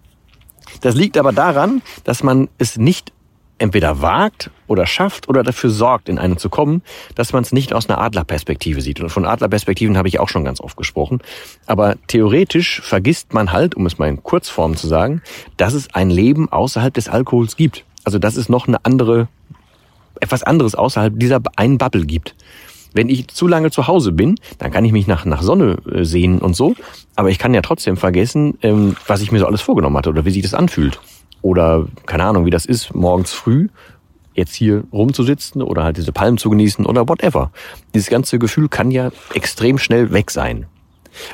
das 0.80 0.94
liegt 0.94 1.16
aber 1.16 1.32
daran, 1.32 1.82
dass 2.04 2.22
man 2.22 2.48
es 2.58 2.76
nicht 2.76 3.12
entweder 3.58 4.02
wagt 4.02 4.50
oder 4.66 4.86
schafft 4.86 5.28
oder 5.28 5.42
dafür 5.42 5.70
sorgt, 5.70 6.08
in 6.08 6.18
eine 6.18 6.36
zu 6.36 6.50
kommen, 6.50 6.82
dass 7.14 7.32
man 7.32 7.42
es 7.42 7.52
nicht 7.52 7.72
aus 7.72 7.88
einer 7.88 7.98
Adlerperspektive 7.98 8.80
sieht. 8.80 9.00
Und 9.00 9.08
von 9.08 9.24
Adlerperspektiven 9.24 9.96
habe 9.96 10.08
ich 10.08 10.20
auch 10.20 10.28
schon 10.28 10.44
ganz 10.44 10.60
oft 10.60 10.76
gesprochen. 10.76 11.20
Aber 11.66 11.96
theoretisch 12.06 12.80
vergisst 12.82 13.32
man 13.32 13.52
halt, 13.52 13.74
um 13.74 13.86
es 13.86 13.98
mal 13.98 14.08
in 14.08 14.22
Kurzform 14.22 14.76
zu 14.76 14.88
sagen, 14.88 15.22
dass 15.56 15.72
es 15.72 15.94
ein 15.94 16.10
Leben 16.10 16.52
außerhalb 16.52 16.92
des 16.92 17.08
Alkohols 17.08 17.56
gibt. 17.56 17.84
Also 18.04 18.18
dass 18.18 18.36
es 18.36 18.48
noch 18.48 18.68
eine 18.68 18.84
andere, 18.84 19.28
etwas 20.20 20.42
anderes 20.42 20.74
außerhalb 20.74 21.18
dieser 21.18 21.40
einen 21.56 21.78
Bubble 21.78 22.04
gibt. 22.04 22.34
Wenn 22.96 23.10
ich 23.10 23.28
zu 23.28 23.46
lange 23.46 23.70
zu 23.70 23.86
Hause 23.86 24.12
bin, 24.12 24.36
dann 24.58 24.70
kann 24.70 24.84
ich 24.86 24.92
mich 24.92 25.06
nach, 25.06 25.26
nach 25.26 25.42
Sonne 25.42 25.76
äh, 25.90 26.04
sehen 26.04 26.38
und 26.38 26.56
so. 26.56 26.74
Aber 27.14 27.28
ich 27.28 27.38
kann 27.38 27.52
ja 27.52 27.60
trotzdem 27.60 27.98
vergessen, 27.98 28.56
ähm, 28.62 28.96
was 29.06 29.20
ich 29.20 29.30
mir 29.30 29.38
so 29.38 29.46
alles 29.46 29.60
vorgenommen 29.60 29.96
hatte 29.98 30.08
oder 30.08 30.24
wie 30.24 30.30
sich 30.30 30.42
das 30.42 30.54
anfühlt. 30.54 30.98
Oder 31.42 31.86
keine 32.06 32.24
Ahnung, 32.24 32.46
wie 32.46 32.50
das 32.50 32.64
ist, 32.64 32.94
morgens 32.94 33.32
früh 33.32 33.68
jetzt 34.32 34.54
hier 34.54 34.84
rumzusitzen 34.92 35.62
oder 35.62 35.82
halt 35.84 35.96
diese 35.96 36.12
Palmen 36.12 36.38
zu 36.38 36.50
genießen 36.50 36.86
oder 36.86 37.08
whatever. 37.08 37.50
Dieses 37.94 38.08
ganze 38.08 38.38
Gefühl 38.38 38.68
kann 38.68 38.90
ja 38.90 39.10
extrem 39.34 39.78
schnell 39.78 40.12
weg 40.12 40.30
sein. 40.30 40.66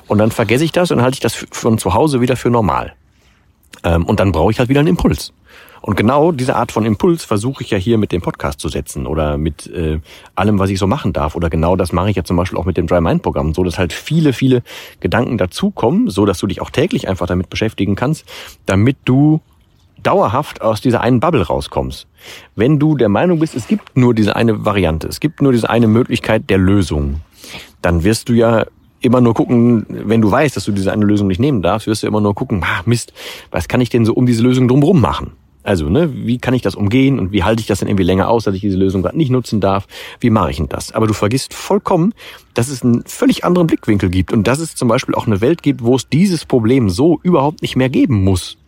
Und 0.09 0.19
dann 0.19 0.31
vergesse 0.31 0.65
ich 0.65 0.73
das 0.73 0.91
und 0.91 1.03
halte 1.03 1.15
ich 1.15 1.21
das 1.21 1.47
von 1.51 1.79
zu 1.79 1.95
Hause 1.95 2.21
wieder 2.21 2.37
für 2.37 2.51
normal. 2.51 2.95
Ähm, 3.85 4.05
und 4.05 4.21
dann 4.21 4.33
brauche 4.33 4.51
ich 4.51 4.59
halt 4.59 4.69
wieder 4.69 4.81
einen 4.81 4.89
Impuls. 4.89 5.33
Und 5.83 5.97
genau 5.97 6.31
diese 6.31 6.55
Art 6.55 6.71
von 6.71 6.87
Impuls 6.87 7.25
versuche 7.25 7.65
ich 7.65 7.71
ja 7.71 7.77
hier 7.77 7.99
mit 7.99 8.13
dem 8.13 8.23
Podcast 8.23 8.61
zu 8.61 8.69
setzen 8.69 9.07
oder 9.07 9.37
mit 9.37 9.67
äh, 9.67 9.99
allem, 10.37 10.61
was 10.61 10.71
ich 10.71 10.79
so 10.79 10.87
machen 10.87 11.13
darf. 11.13 11.35
Oder 11.35 11.51
genau 11.51 11.75
das 11.75 11.93
mache 11.93 12.09
ich 12.09 12.17
ja 12.17 12.23
zum 12.23 12.37
Beispiel 12.37 12.57
auch 12.57 12.65
mit 12.65 12.77
dem 12.77 12.87
Dry 12.87 13.01
Mind 13.01 13.23
Programm, 13.23 13.53
so 13.53 13.65
dass 13.65 13.79
halt 13.79 13.93
viele, 13.93 14.33
viele 14.33 14.63
Gedanken 15.01 15.39
dazukommen, 15.39 16.09
so 16.09 16.25
dass 16.25 16.39
du 16.39 16.47
dich 16.47 16.63
auch 16.63 16.71
täglich 16.71 17.09
einfach 17.09 17.27
damit 17.27 17.51
beschäftigen 17.51 17.97
kannst, 17.97 18.25
damit 18.65 18.97
du 19.05 19.41
dauerhaft 20.05 20.63
aus 20.63 20.81
dieser 20.81 21.01
einen 21.01 21.19
Bubble 21.19 21.43
rauskommst. 21.43 22.07
Wenn 22.55 22.79
du 22.79 22.97
der 22.97 23.09
Meinung 23.09 23.41
bist, 23.41 23.57
es 23.57 23.67
gibt 23.67 23.97
nur 23.97 24.15
diese 24.15 24.37
eine 24.37 24.65
Variante, 24.65 25.09
es 25.09 25.19
gibt 25.19 25.43
nur 25.43 25.51
diese 25.51 25.69
eine 25.69 25.89
Möglichkeit 25.89 26.49
der 26.49 26.59
Lösung, 26.59 27.21
dann 27.83 28.05
wirst 28.05 28.29
du 28.29 28.35
ja 28.35 28.67
immer 29.01 29.21
nur 29.21 29.35
gucken, 29.35 29.85
wenn 29.89 30.21
du 30.21 30.31
weißt, 30.31 30.57
dass 30.57 30.65
du 30.65 30.73
diese 30.73 30.93
eine 30.93 31.05
Lösung 31.05 31.27
nicht 31.27 31.41
nehmen 31.41 31.61
darfst, 31.61 31.89
wirst 31.89 32.05
du 32.05 32.07
immer 32.07 32.21
nur 32.21 32.37
gucken, 32.37 32.63
ah, 32.65 32.83
Mist, 32.85 33.13
was 33.51 33.67
kann 33.67 33.81
ich 33.81 33.91
denn 33.91 34.05
so 34.05 34.15
um 34.15 34.27
diese 34.27 34.43
Lösung 34.45 34.69
drumherum 34.69 35.01
machen? 35.01 35.33
Also, 35.63 35.89
ne, 35.89 36.13
wie 36.13 36.39
kann 36.39 36.55
ich 36.55 36.63
das 36.63 36.75
umgehen 36.75 37.19
und 37.19 37.31
wie 37.31 37.45
halte 37.45 37.61
ich 37.61 37.67
das 37.67 37.79
denn 37.79 37.89
irgendwie 37.89 38.05
länger 38.05 38.29
aus, 38.29 38.45
dass 38.45 38.55
ich 38.55 38.61
diese 38.61 38.77
Lösung 38.77 39.03
gerade 39.03 39.17
nicht 39.17 39.31
nutzen 39.31 39.61
darf? 39.61 39.87
Wie 40.19 40.31
mache 40.31 40.51
ich 40.51 40.57
denn 40.57 40.69
das? 40.69 40.93
Aber 40.93 41.07
du 41.07 41.15
vergisst 41.15 41.55
vollkommen, 41.55 42.15
dass 42.55 42.69
es 42.69 42.83
einen 42.83 43.05
völlig 43.07 43.45
anderen 43.45 43.69
Blickwinkel 43.69 44.11
gibt 44.11 44.33
und 44.33 44.47
dass 44.47 44.59
es 44.59 44.75
zum 44.75 44.89
Beispiel 44.89 45.15
auch 45.15 45.27
eine 45.27 45.41
Welt 45.41 45.63
gibt, 45.63 45.83
wo 45.85 45.95
es 45.95 46.09
dieses 46.09 46.45
Problem 46.45 46.91
so 46.91 47.21
überhaupt 47.23 47.63
nicht 47.63 47.77
mehr 47.77 47.89
geben 47.89 48.25
muss. 48.25 48.59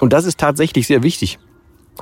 Und 0.00 0.12
das 0.12 0.24
ist 0.24 0.38
tatsächlich 0.38 0.86
sehr 0.88 1.04
wichtig. 1.04 1.38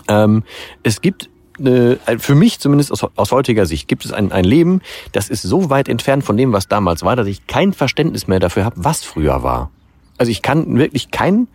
Ähm, 0.09 0.43
es 0.83 1.03
gibt 1.03 1.29
eine, 1.59 1.99
für 2.19 2.35
mich 2.35 2.59
zumindest 2.61 2.93
aus, 2.93 3.05
aus 3.15 3.31
heutiger 3.31 3.67
Sicht 3.67 3.89
gibt 3.89 4.07
es 4.07 4.13
ein, 4.13 4.33
ein 4.33 4.45
Leben, 4.45 4.81
das 5.13 5.29
ist 5.29 5.43
so 5.43 5.69
weit 5.69 5.89
entfernt 5.89 6.25
von 6.25 6.39
dem, 6.39 6.53
was 6.53 6.67
damals 6.67 7.03
war, 7.03 7.15
dass 7.15 7.27
ich 7.27 7.47
kein 7.47 7.75
Verständnis 7.75 8.27
mehr 8.27 8.41
dafür 8.41 8.65
habe, 8.65 8.77
was 8.79 9.05
früher 9.05 9.43
war. 9.43 9.71
Also 10.17 10.31
ich 10.31 10.41
kann 10.41 10.79
wirklich 10.79 11.11
kein 11.11 11.49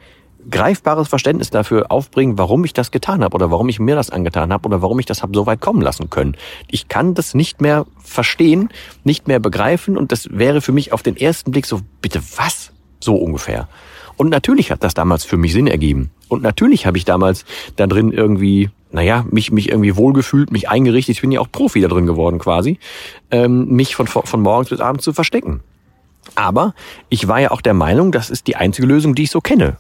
greifbares 0.50 1.08
Verständnis 1.08 1.50
dafür 1.50 1.92
aufbringen, 1.92 2.38
warum 2.38 2.64
ich 2.66 2.74
das 2.74 2.92
getan 2.92 3.24
habe 3.24 3.36
oder 3.36 3.52
warum 3.52 3.70
ich 3.70 3.80
mir 3.80 3.96
das 3.96 4.10
angetan 4.10 4.54
habe 4.54 4.68
oder 4.68 4.82
warum 4.82 5.00
ich 5.00 5.06
das 5.06 5.22
habe 5.22 5.34
so 5.36 5.46
weit 5.46 5.62
kommen 5.62 5.82
lassen 5.82 6.10
können. 6.10 6.36
Ich 6.70 6.88
kann 6.88 7.14
das 7.14 7.34
nicht 7.34 7.62
mehr 7.62 7.86
verstehen, 8.04 8.70
nicht 9.04 9.28
mehr 9.28 9.40
begreifen 9.40 9.98
und 9.98 10.12
das 10.12 10.30
wäre 10.32 10.62
für 10.62 10.72
mich 10.72 10.94
auf 10.94 11.04
den 11.04 11.18
ersten 11.18 11.52
Blick 11.52 11.66
so, 11.66 11.82
bitte 12.02 12.22
was? 12.36 12.72
So 13.00 13.16
ungefähr. 13.16 13.68
Und 14.16 14.30
natürlich 14.30 14.72
hat 14.72 14.84
das 14.84 14.96
damals 14.96 15.24
für 15.24 15.38
mich 15.38 15.54
Sinn 15.54 15.68
ergeben. 15.68 16.10
Und 16.28 16.42
natürlich 16.42 16.86
habe 16.88 16.98
ich 16.98 17.06
damals 17.06 17.46
da 17.76 17.86
drin 17.86 18.12
irgendwie, 18.12 18.72
naja, 18.92 19.26
mich, 19.30 19.52
mich 19.52 19.70
irgendwie 19.70 19.96
wohlgefühlt, 19.96 20.52
mich 20.52 20.70
eingerichtet, 20.70 21.16
ich 21.16 21.22
bin 21.22 21.32
ja 21.32 21.40
auch 21.40 21.52
Profi 21.52 21.82
da 21.82 21.88
drin 21.88 22.08
geworden 22.08 22.40
quasi, 22.40 22.80
ähm, 23.30 23.68
mich 23.68 23.96
von, 23.96 24.08
von 24.08 24.42
morgens 24.42 24.70
bis 24.70 24.80
abends 24.80 25.04
zu 25.04 25.14
verstecken. 25.14 25.62
Aber 26.36 26.74
ich 27.10 27.28
war 27.28 27.40
ja 27.40 27.52
auch 27.52 27.62
der 27.62 27.74
Meinung, 27.74 28.12
das 28.12 28.30
ist 28.30 28.48
die 28.48 28.56
einzige 28.56 28.88
Lösung, 28.88 29.16
die 29.16 29.24
ich 29.24 29.32
so 29.32 29.40
kenne. 29.40 29.78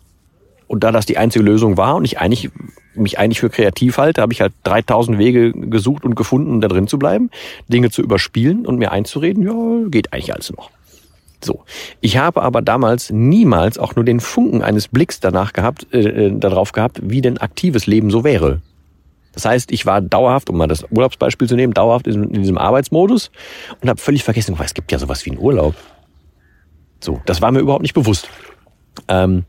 Und 0.67 0.83
da 0.83 0.91
das 0.91 1.05
die 1.05 1.17
einzige 1.17 1.45
Lösung 1.45 1.77
war 1.77 1.95
und 1.95 2.05
ich 2.05 2.19
eigentlich, 2.19 2.49
mich 2.93 3.19
eigentlich 3.19 3.39
für 3.39 3.49
kreativ 3.49 3.97
halte, 3.97 4.21
habe 4.21 4.33
ich 4.33 4.41
halt 4.41 4.53
3000 4.63 5.17
Wege 5.17 5.51
gesucht 5.53 6.03
und 6.03 6.15
gefunden, 6.15 6.61
da 6.61 6.67
drin 6.67 6.87
zu 6.87 6.99
bleiben, 6.99 7.29
Dinge 7.67 7.89
zu 7.89 8.01
überspielen 8.01 8.65
und 8.65 8.77
mir 8.77 8.91
einzureden, 8.91 9.43
ja, 9.43 9.89
geht 9.89 10.13
eigentlich 10.13 10.33
alles 10.33 10.51
noch. 10.51 10.69
So. 11.43 11.63
Ich 12.01 12.17
habe 12.17 12.41
aber 12.41 12.61
damals 12.61 13.11
niemals 13.11 13.77
auch 13.77 13.95
nur 13.95 14.03
den 14.03 14.19
Funken 14.19 14.61
eines 14.61 14.87
Blicks 14.87 15.19
danach 15.19 15.53
gehabt, 15.53 15.87
äh, 15.93 15.99
äh 15.99 16.37
darauf 16.37 16.71
gehabt, 16.71 16.99
wie 17.03 17.21
denn 17.21 17.37
aktives 17.37 17.85
Leben 17.85 18.09
so 18.09 18.23
wäre. 18.23 18.61
Das 19.33 19.45
heißt, 19.45 19.71
ich 19.71 19.85
war 19.85 20.01
dauerhaft, 20.01 20.49
um 20.49 20.57
mal 20.57 20.67
das 20.67 20.83
Urlaubsbeispiel 20.89 21.47
zu 21.47 21.55
nehmen, 21.55 21.71
dauerhaft 21.71 22.07
in, 22.07 22.23
in 22.23 22.41
diesem 22.41 22.57
Arbeitsmodus 22.57 23.29
und 23.81 23.87
habe 23.87 24.01
völlig 24.01 24.23
vergessen, 24.23 24.57
es 24.59 24.73
gibt 24.73 24.91
ja 24.91 24.97
sowas 24.97 25.23
wie 25.27 25.31
einen 25.31 25.39
Urlaub. 25.39 25.75
So, 26.99 27.21
das 27.27 27.39
war 27.39 27.51
mir 27.51 27.59
überhaupt 27.59 27.83
nicht 27.83 27.93
bewusst. 27.93 28.29
Ähm, 29.07 29.45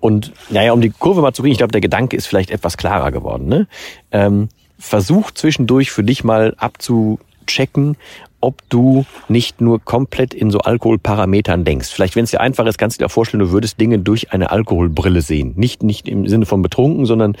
und 0.00 0.32
naja, 0.50 0.72
um 0.72 0.80
die 0.80 0.90
Kurve 0.90 1.20
mal 1.20 1.32
zu 1.32 1.42
kriegen, 1.42 1.52
ich 1.52 1.58
glaube, 1.58 1.72
der 1.72 1.80
Gedanke 1.80 2.16
ist 2.16 2.26
vielleicht 2.26 2.50
etwas 2.50 2.76
klarer 2.76 3.12
geworden. 3.12 3.46
Ne? 3.46 3.66
Ähm, 4.10 4.48
versuch 4.78 5.30
zwischendurch 5.30 5.90
für 5.90 6.02
dich 6.02 6.24
mal 6.24 6.54
abzuchecken, 6.56 7.96
ob 8.40 8.68
du 8.68 9.06
nicht 9.28 9.60
nur 9.60 9.80
komplett 9.82 10.34
in 10.34 10.50
so 10.50 10.58
Alkoholparametern 10.58 11.64
denkst. 11.64 11.88
Vielleicht, 11.88 12.16
wenn 12.16 12.24
es 12.24 12.32
dir 12.32 12.40
einfach 12.40 12.66
ist, 12.66 12.76
kannst 12.76 13.00
du 13.00 13.04
dir 13.04 13.08
vorstellen, 13.08 13.44
du 13.44 13.52
würdest 13.52 13.80
Dinge 13.80 14.00
durch 14.00 14.32
eine 14.32 14.50
Alkoholbrille 14.50 15.22
sehen. 15.22 15.54
Nicht, 15.56 15.84
nicht 15.84 16.08
im 16.08 16.26
Sinne 16.26 16.44
von 16.44 16.60
betrunken, 16.60 17.06
sondern 17.06 17.36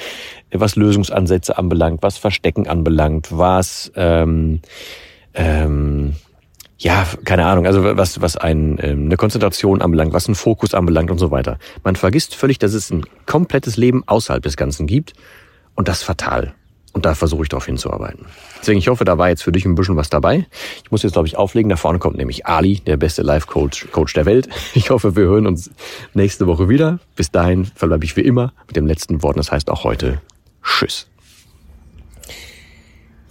was 0.52 0.76
Lösungsansätze 0.76 1.58
anbelangt, 1.58 2.02
was 2.02 2.18
Verstecken 2.18 2.68
anbelangt, 2.68 3.36
was 3.36 3.90
ähm, 3.96 4.60
ähm, 5.34 6.14
ja, 6.82 7.06
keine 7.24 7.46
Ahnung, 7.46 7.64
also 7.64 7.84
was, 7.84 8.20
was 8.20 8.36
ein, 8.36 8.76
ähm, 8.82 9.04
eine 9.04 9.16
Konzentration 9.16 9.80
anbelangt, 9.80 10.12
was 10.12 10.26
einen 10.26 10.34
Fokus 10.34 10.74
anbelangt 10.74 11.12
und 11.12 11.18
so 11.18 11.30
weiter. 11.30 11.58
Man 11.84 11.94
vergisst 11.94 12.34
völlig, 12.34 12.58
dass 12.58 12.74
es 12.74 12.90
ein 12.90 13.04
komplettes 13.24 13.76
Leben 13.76 14.02
außerhalb 14.06 14.42
des 14.42 14.56
Ganzen 14.56 14.88
gibt 14.88 15.12
und 15.76 15.86
das 15.86 16.02
fatal. 16.02 16.54
Und 16.92 17.06
da 17.06 17.14
versuche 17.14 17.44
ich 17.44 17.48
darauf 17.48 17.66
hinzuarbeiten. 17.66 18.26
Deswegen, 18.60 18.78
ich 18.78 18.88
hoffe, 18.88 19.04
da 19.04 19.16
war 19.16 19.28
jetzt 19.28 19.44
für 19.44 19.52
dich 19.52 19.64
ein 19.64 19.76
bisschen 19.76 19.96
was 19.96 20.10
dabei. 20.10 20.46
Ich 20.84 20.90
muss 20.90 21.04
jetzt, 21.04 21.12
glaube 21.12 21.28
ich, 21.28 21.38
auflegen. 21.38 21.70
Da 21.70 21.76
vorne 21.76 21.98
kommt 22.00 22.18
nämlich 22.18 22.46
Ali, 22.46 22.80
der 22.80 22.98
beste 22.98 23.22
Life-Coach 23.22 23.88
Coach 23.92 24.12
der 24.12 24.26
Welt. 24.26 24.48
Ich 24.74 24.90
hoffe, 24.90 25.16
wir 25.16 25.24
hören 25.24 25.46
uns 25.46 25.70
nächste 26.14 26.46
Woche 26.46 26.68
wieder. 26.68 26.98
Bis 27.14 27.30
dahin 27.30 27.64
verbleibe 27.64 28.04
ich 28.04 28.16
wie 28.16 28.22
immer 28.22 28.52
mit 28.66 28.76
dem 28.76 28.86
letzten 28.86 29.22
Wort. 29.22 29.38
Das 29.38 29.52
heißt 29.52 29.70
auch 29.70 29.84
heute 29.84 30.20
Tschüss. 30.62 31.11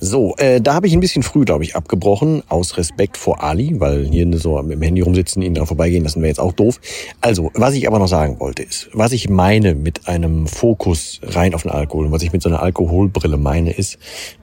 So, 0.03 0.35
äh, 0.37 0.59
da 0.59 0.73
habe 0.73 0.87
ich 0.87 0.93
ein 0.93 0.99
bisschen 0.99 1.21
früh, 1.21 1.45
glaube 1.45 1.63
ich, 1.63 1.75
abgebrochen, 1.75 2.41
aus 2.49 2.75
Respekt 2.75 3.17
vor 3.17 3.43
Ali, 3.43 3.79
weil 3.79 4.07
hier 4.07 4.27
so 4.39 4.59
mit 4.63 4.71
dem 4.71 4.81
Handy 4.81 5.01
rumsitzen, 5.01 5.43
ihn 5.43 5.53
da 5.53 5.63
vorbeigehen 5.67 6.03
lassen 6.03 6.21
wäre 6.21 6.29
jetzt 6.29 6.39
auch 6.39 6.53
doof. 6.53 6.81
Also, 7.21 7.51
was 7.53 7.75
ich 7.75 7.87
aber 7.87 7.99
noch 7.99 8.07
sagen 8.07 8.39
wollte, 8.39 8.63
ist, 8.63 8.89
was 8.93 9.11
ich 9.11 9.29
meine 9.29 9.75
mit 9.75 10.07
einem 10.07 10.47
Fokus 10.47 11.21
rein 11.21 11.53
auf 11.53 11.61
den 11.61 11.69
Alkohol 11.69 12.07
und 12.07 12.11
was 12.11 12.23
ich 12.23 12.33
mit 12.33 12.41
so 12.41 12.49
einer 12.49 12.63
Alkoholbrille 12.63 13.37
meine, 13.37 13.73
ist, 13.73 13.99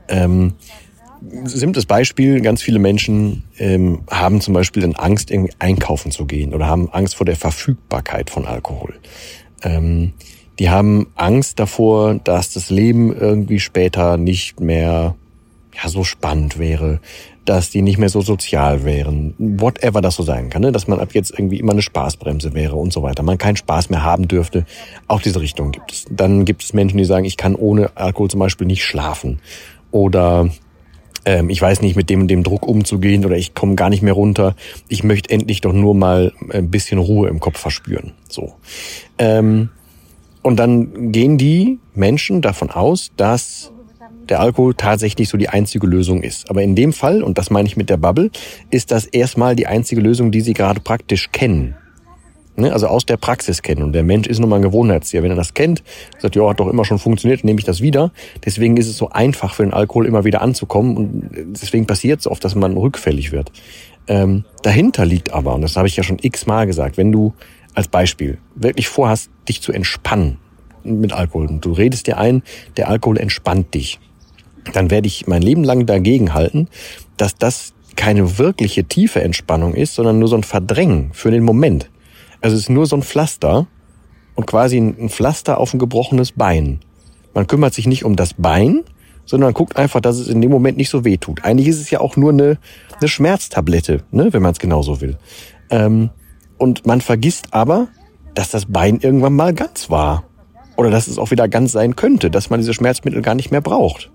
ähm, 0.09 0.53
simples 1.43 1.87
Beispiel, 1.87 2.41
ganz 2.41 2.63
viele 2.63 2.79
Menschen 2.79 3.43
ähm, 3.59 4.03
haben 4.09 4.41
zum 4.41 4.55
Beispiel 4.55 4.83
dann 4.83 4.95
Angst, 4.95 5.33
irgendwie 5.33 5.55
einkaufen 5.59 6.13
zu 6.13 6.25
gehen 6.25 6.55
oder 6.55 6.69
haben 6.69 6.89
Angst 6.93 7.17
vor 7.17 7.27
der 7.27 7.35
Verfügbarkeit 7.35 8.31
von 8.31 8.47
Alkohol. 8.47 8.95
Ähm, 9.65 10.13
die 10.61 10.71
haben 10.71 11.09
Angst 11.17 11.59
davor, 11.59 12.15
dass 12.15 12.53
das 12.53 12.71
Leben 12.71 13.13
irgendwie 13.13 13.59
später 13.59 14.17
nicht 14.17 14.61
mehr 14.61 15.17
ja 15.83 15.89
so 15.89 16.05
spannend 16.05 16.59
wäre, 16.59 17.01
dass 17.45 17.71
die 17.71 17.83
nicht 17.83 17.99
mehr 17.99 18.11
so 18.11 18.21
sozial 18.21 18.85
wären, 18.85 19.35
whatever 19.39 20.03
das 20.03 20.17
so 20.17 20.23
sein 20.23 20.51
kann, 20.51 20.63
ne? 20.63 20.73
dass 20.73 20.87
man 20.87 21.01
ab 21.01 21.11
jetzt 21.13 21.31
irgendwie 21.31 21.59
immer 21.59 21.73
eine 21.73 21.83
Spaßbremse 21.83 22.53
wäre 22.53 22.77
und 22.77 22.93
so 22.93 23.03
weiter, 23.03 23.23
man 23.23 23.39
keinen 23.39 23.57
Spaß 23.57 23.89
mehr 23.89 24.03
haben 24.03 24.29
dürfte. 24.29 24.67
Auch 25.07 25.23
diese 25.23 25.41
Richtung 25.41 25.73
gibt 25.73 25.93
es. 25.93 26.05
Dann 26.11 26.45
gibt 26.45 26.63
es 26.63 26.75
Menschen, 26.75 26.99
die 26.99 27.05
sagen, 27.05 27.25
ich 27.25 27.37
kann 27.37 27.55
ohne 27.55 27.97
Alkohol 27.97 28.29
zum 28.29 28.41
Beispiel 28.41 28.67
nicht 28.67 28.85
schlafen 28.85 29.41
oder 29.91 30.51
ähm, 31.25 31.49
ich 31.49 31.61
weiß 31.61 31.81
nicht, 31.81 31.97
mit 31.97 32.11
dem 32.11 32.23
und 32.23 32.29
dem 32.29 32.43
Druck 32.43 32.67
umzugehen 32.67 33.25
oder 33.25 33.37
ich 33.37 33.55
komme 33.55 33.75
gar 33.75 33.89
nicht 33.89 34.03
mehr 34.03 34.13
runter. 34.13 34.55
Ich 34.89 35.03
möchte 35.03 35.31
endlich 35.31 35.61
doch 35.61 35.73
nur 35.73 35.95
mal 35.95 36.33
ein 36.51 36.71
bisschen 36.71 36.99
Ruhe 36.99 37.29
im 37.29 37.41
Kopf 37.41 37.59
verspüren. 37.59 38.13
So. 38.29 38.55
Ähm, 39.19 39.71
und 40.43 40.57
dann 40.57 41.13
gehen 41.13 41.39
die 41.39 41.79
Menschen 41.95 42.43
davon 42.43 42.71
aus, 42.71 43.11
dass 43.17 43.73
der 44.31 44.41
Alkohol 44.41 44.75
tatsächlich 44.75 45.29
so 45.29 45.37
die 45.39 45.49
einzige 45.49 45.87
Lösung 45.87 46.23
ist. 46.23 46.51
Aber 46.51 46.63
in 46.63 46.75
dem 46.75 46.93
Fall, 46.93 47.23
und 47.23 47.39
das 47.39 47.51
meine 47.51 47.69
ich 47.69 47.77
mit 47.77 47.91
der 47.91 47.97
Bubble, 47.97 48.31
ist 48.71 48.91
das 48.91 49.07
erstmal 49.07 49.57
die 49.57 49.67
einzige 49.67 50.01
Lösung, 50.01 50.31
die 50.31 50.41
sie 50.41 50.53
gerade 50.53 50.81
praktisch 50.81 51.31
kennen. 51.33 51.75
Ne? 52.57 52.73
Also 52.73 52.89
aus 52.89 53.07
der 53.07 53.17
Praxis 53.17 53.63
kennen. 53.63 53.83
Und 53.83 53.93
der 53.93 54.03
Mensch 54.03 54.27
ist 54.27 54.41
nun 54.41 54.51
mal 54.51 54.57
ein 54.57 54.63
Gewohnheitstier. 54.63 55.23
Wenn 55.23 55.31
er 55.31 55.37
das 55.37 55.55
kennt, 55.55 55.83
sagt, 56.19 56.35
ja, 56.35 56.49
hat 56.49 56.61
doch 56.61 56.69
immer 56.69 56.85
schon 56.85 56.99
funktioniert, 56.99 57.45
nehme 57.45 57.59
ich 57.59 57.65
das 57.65 57.81
wieder. 57.81 58.11
Deswegen 58.45 58.77
ist 58.77 58.89
es 58.89 58.97
so 58.97 59.11
einfach 59.11 59.55
für 59.55 59.63
den 59.63 59.73
Alkohol 59.73 60.07
immer 60.07 60.25
wieder 60.25 60.43
anzukommen. 60.43 60.97
Und 60.97 61.31
deswegen 61.53 61.87
passiert 61.87 62.21
es 62.21 62.27
oft, 62.27 62.45
dass 62.45 62.55
man 62.55 62.77
rückfällig 62.77 63.33
wird. 63.33 63.53
Ähm, 64.09 64.45
dahinter 64.63 65.07
liegt 65.07 65.33
aber, 65.33 65.55
und 65.55 65.63
das 65.63 65.77
habe 65.77 65.87
ich 65.87 65.97
ja 65.97 66.03
schon 66.03 66.19
x-mal 66.21 66.67
gesagt, 66.67 66.97
wenn 66.97 67.13
du 67.13 67.35
als 67.75 67.89
Beispiel 67.89 68.39
wirklich 68.57 68.89
vorhast, 68.89 69.31
dich 69.49 69.63
zu 69.63 69.71
entspannen 69.73 70.39
mit 70.83 71.13
Alkohol 71.13 71.47
und 71.47 71.65
du 71.65 71.73
redest 71.73 72.07
dir 72.07 72.19
ein, 72.19 72.43
der 72.77 72.89
Alkohol 72.89 73.19
entspannt 73.19 73.75
dich 73.75 74.01
dann 74.73 74.91
werde 74.91 75.07
ich 75.07 75.27
mein 75.27 75.43
Leben 75.43 75.65
lang 75.65 75.87
dagegen 75.87 76.35
halten, 76.35 76.69
dass 77.17 77.37
das 77.37 77.73
keine 77.97 78.39
wirkliche 78.39 78.85
tiefe 78.85 79.23
Entspannung 79.23 79.75
ist, 79.75 79.95
sondern 79.95 80.19
nur 80.19 80.29
so 80.29 80.37
ein 80.37 80.45
Verdrängen 80.45 81.11
für 81.13 81.31
den 81.31 81.43
Moment. 81.43 81.91
Also 82.41 82.55
es 82.55 82.63
ist 82.63 82.71
nur 82.71 82.87
so 82.87 82.97
ein 82.97 83.03
Pflaster 83.03 83.67
und 84.37 84.47
quasi 84.47 84.79
ein 84.79 85.09
Pflaster 85.09 85.59
auf 85.59 85.75
ein 85.75 85.81
gebrochenes 85.81 86.33
Bein. 86.33 86.81
Man 87.35 87.47
kümmert 87.47 87.75
sich 87.75 87.87
nicht 87.87 88.05
um 88.05 88.15
das 88.15 88.35
Bein, 88.35 88.85
sondern 89.25 89.53
guckt 89.53 89.77
einfach, 89.77 90.01
dass 90.01 90.19
es 90.19 90.29
in 90.29 90.41
dem 90.41 90.51
Moment 90.51 90.79
nicht 90.79 90.89
so 90.91 91.05
weh 91.05 91.17
tut. 91.19 91.45
Eigentlich 91.45 91.69
ist 91.69 91.81
es 91.81 91.91
ja 91.91 92.01
auch 92.01 92.17
nur 92.17 92.33
eine, 92.33 92.59
eine 92.99 93.09
Schmerztablette, 93.09 94.05
ne, 94.11 94.33
wenn 94.33 94.43
man 94.43 94.53
es 94.53 94.59
genauso 94.59 95.01
will. 95.01 95.19
Ähm, 95.71 96.11
und 96.57 96.87
man 96.87 97.01
vergisst 97.01 97.49
aber, 97.53 97.89
dass 98.35 98.51
das 98.51 98.67
Bein 98.67 99.01
irgendwann 99.01 99.35
mal 99.35 99.53
ganz 99.53 99.91
war. 99.91 100.25
Oder 100.77 100.91
dass 100.91 101.09
es 101.09 101.19
auch 101.19 101.33
wieder 101.33 101.49
ganz 101.49 101.73
sein 101.73 101.97
könnte, 101.97 102.31
dass 102.31 102.51
man 102.51 102.61
diese 102.61 102.73
Schmerzmittel 102.73 103.21
gar 103.21 103.35
nicht 103.35 103.51
mehr 103.51 103.61
braucht. 103.61 104.11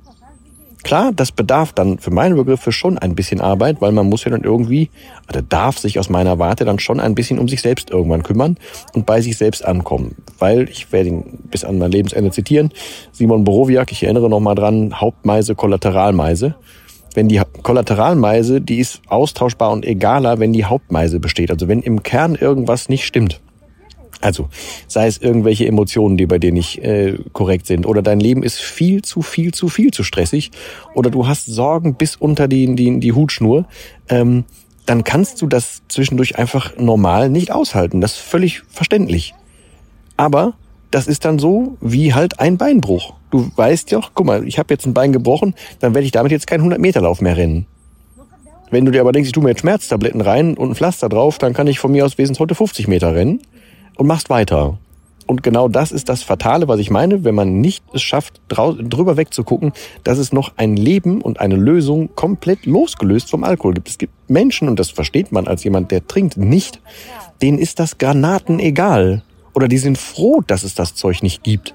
Klar, 0.84 1.14
das 1.16 1.32
bedarf 1.32 1.72
dann 1.72 1.98
für 1.98 2.12
meine 2.12 2.36
Begriffe 2.36 2.74
schon 2.74 2.98
ein 2.98 3.16
bisschen 3.16 3.40
Arbeit, 3.40 3.80
weil 3.80 3.94
man 3.94 4.10
muss 4.10 4.26
ja 4.26 4.32
dann 4.32 4.44
irgendwie, 4.44 4.90
oder 5.30 5.42
darf 5.42 5.78
sich 5.78 5.98
aus 5.98 6.10
meiner 6.10 6.40
Warte 6.40 6.66
dann 6.66 6.78
schon 6.78 7.00
ein 7.00 7.16
bisschen 7.16 7.40
um 7.40 7.48
sich 7.48 7.62
selbst 7.62 7.90
irgendwann 7.90 8.24
kümmern 8.24 8.58
und 8.94 9.06
bei 9.06 9.22
sich 9.22 9.38
selbst 9.38 9.64
ankommen. 9.64 10.16
Weil, 10.40 10.68
ich 10.70 10.92
werde 10.92 11.10
ihn 11.10 11.40
bis 11.50 11.64
an 11.64 11.78
mein 11.78 11.92
Lebensende 11.92 12.32
zitieren, 12.32 12.72
Simon 13.14 13.46
Borowiak, 13.46 13.94
ich 13.94 14.04
erinnere 14.04 14.30
nochmal 14.30 14.56
dran, 14.56 15.00
Hauptmeise, 15.00 15.56
Kollateralmeise. 15.56 16.56
Wenn 17.14 17.30
die 17.30 17.42
Kollateralmeise, 17.62 18.60
die 18.60 18.80
ist 18.80 19.02
austauschbar 19.08 19.72
und 19.72 19.86
egaler, 19.86 20.40
wenn 20.40 20.52
die 20.52 20.66
Hauptmeise 20.66 21.20
besteht. 21.20 21.52
Also 21.52 21.68
wenn 21.68 21.82
im 21.82 22.04
Kern 22.04 22.36
irgendwas 22.36 22.90
nicht 22.90 23.06
stimmt. 23.06 23.40
Also, 24.22 24.50
sei 24.88 25.08
es 25.08 25.18
irgendwelche 25.18 25.68
Emotionen, 25.68 26.18
die 26.18 26.26
bei 26.26 26.40
dir 26.40 26.52
nicht 26.52 26.80
äh, 26.80 27.18
korrekt 27.34 27.68
sind, 27.68 27.86
oder 27.86 28.02
dein 28.02 28.20
Leben 28.20 28.44
ist 28.44 28.60
viel 28.60 29.02
zu 29.02 29.22
viel 29.22 29.54
zu 29.54 29.68
viel 29.70 29.92
zu 29.92 30.04
stressig, 30.04 30.52
oder 30.94 31.10
du 31.10 31.28
hast 31.28 31.46
Sorgen 31.46 31.96
bis 31.96 32.16
unter 32.16 32.48
die, 32.48 32.74
die, 32.76 33.00
die 33.00 33.12
Hutschnur, 33.12 33.66
ähm, 34.10 34.46
dann 34.86 35.04
kannst 35.04 35.42
du 35.42 35.48
das 35.48 35.82
zwischendurch 35.88 36.38
einfach 36.38 36.78
normal 36.78 37.30
nicht 37.30 37.52
aushalten. 37.52 38.02
Das 38.02 38.14
ist 38.14 38.20
völlig 38.20 38.64
verständlich. 38.70 39.34
Aber 40.18 40.54
das 40.92 41.08
ist 41.08 41.26
dann 41.26 41.40
so 41.40 41.78
wie 41.82 42.14
halt 42.14 42.40
ein 42.40 42.58
Beinbruch. 42.58 43.14
Du 43.32 43.50
weißt 43.56 43.92
ja, 43.92 44.02
guck 44.14 44.26
mal, 44.26 44.48
ich 44.48 44.60
habe 44.60 44.74
jetzt 44.74 44.86
ein 44.86 44.94
Bein 44.94 45.12
gebrochen, 45.12 45.56
dann 45.80 45.94
werde 45.94 46.06
ich 46.06 46.12
damit 46.12 46.32
jetzt 46.32 46.48
keinen 46.48 46.72
100-Meter-Lauf 46.72 47.22
mehr 47.22 47.36
rennen. 47.36 47.66
Wenn 48.70 48.86
du 48.86 48.92
dir 48.92 49.02
aber 49.02 49.12
denkst, 49.12 49.28
ich 49.28 49.34
tue 49.34 49.44
mir 49.44 49.50
jetzt 49.50 49.62
Schmerztabletten 49.62 50.22
rein 50.22 50.56
und 50.56 50.72
ein 50.72 50.76
Pflaster 50.76 51.10
drauf, 51.10 51.38
dann 51.38 51.54
kann 51.54 51.68
ich 51.68 51.80
von 51.80 51.92
mir 51.92 52.06
aus 52.06 52.18
wesentlich 52.18 52.40
heute 52.40 52.56
50 52.56 52.88
Meter 52.88 53.16
rennen 53.16 53.42
und 53.98 54.08
machst 54.08 54.30
weiter. 54.30 54.78
Und 55.26 55.42
genau 55.42 55.70
das 55.70 55.92
ist 55.92 56.10
das 56.10 56.22
Fatale, 56.22 56.68
was 56.68 56.80
ich 56.80 56.90
meine, 56.90 57.24
wenn 57.24 57.36
man 57.36 57.62
nicht 57.62 57.84
es 57.94 58.02
schafft, 58.02 58.42
drüber 58.50 59.16
wegzugucken, 59.16 59.72
dass 60.04 60.18
es 60.18 60.34
noch 60.34 60.54
ein 60.58 60.76
Leben 60.76 61.22
und 61.22 61.40
eine 61.40 61.56
Lösung 61.56 62.14
komplett 62.16 62.66
losgelöst 62.66 63.30
vom 63.30 63.44
Alkohol 63.44 63.74
gibt. 63.76 63.88
Es 63.88 63.98
gibt 63.98 64.14
Menschen, 64.30 64.68
und 64.68 64.80
das 64.80 64.90
versteht 64.90 65.32
man 65.32 65.48
als 65.48 65.64
jemand, 65.64 65.92
der 65.92 66.06
trinkt, 66.08 66.36
nicht, 66.38 66.82
denen 67.42 67.58
ist 67.58 67.80
das 67.80 67.98
Granaten 67.98 68.60
egal. 68.60 69.24
Oder 69.54 69.68
die 69.68 69.78
sind 69.78 69.98
froh, 69.98 70.42
dass 70.46 70.64
es 70.64 70.76
das 70.76 70.96
Zeug 70.96 71.24
nicht 71.24 71.44
gibt 71.44 71.74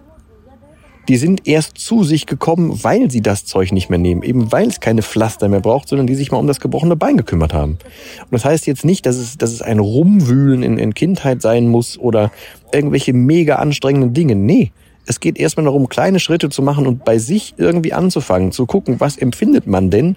die 1.08 1.16
sind 1.16 1.48
erst 1.48 1.78
zu 1.78 2.04
sich 2.04 2.26
gekommen, 2.26 2.78
weil 2.82 3.10
sie 3.10 3.22
das 3.22 3.46
Zeug 3.46 3.72
nicht 3.72 3.88
mehr 3.88 3.98
nehmen. 3.98 4.22
Eben 4.22 4.52
weil 4.52 4.68
es 4.68 4.80
keine 4.80 5.02
Pflaster 5.02 5.48
mehr 5.48 5.60
braucht, 5.60 5.88
sondern 5.88 6.06
die 6.06 6.14
sich 6.14 6.30
mal 6.30 6.38
um 6.38 6.46
das 6.46 6.60
gebrochene 6.60 6.96
Bein 6.96 7.16
gekümmert 7.16 7.54
haben. 7.54 7.72
Und 8.20 8.32
das 8.32 8.44
heißt 8.44 8.66
jetzt 8.66 8.84
nicht, 8.84 9.06
dass 9.06 9.16
es, 9.16 9.38
dass 9.38 9.52
es 9.52 9.62
ein 9.62 9.78
Rumwühlen 9.78 10.62
in, 10.62 10.78
in 10.78 10.92
Kindheit 10.92 11.40
sein 11.40 11.68
muss 11.68 11.98
oder 11.98 12.30
irgendwelche 12.72 13.14
mega 13.14 13.56
anstrengenden 13.56 14.12
Dinge. 14.12 14.36
Nee. 14.36 14.70
Es 15.06 15.20
geht 15.20 15.38
erstmal 15.38 15.64
darum, 15.64 15.88
kleine 15.88 16.20
Schritte 16.20 16.50
zu 16.50 16.60
machen 16.60 16.86
und 16.86 17.02
bei 17.06 17.16
sich 17.16 17.54
irgendwie 17.56 17.94
anzufangen, 17.94 18.52
zu 18.52 18.66
gucken, 18.66 19.00
was 19.00 19.16
empfindet 19.16 19.66
man 19.66 19.88
denn? 19.88 20.16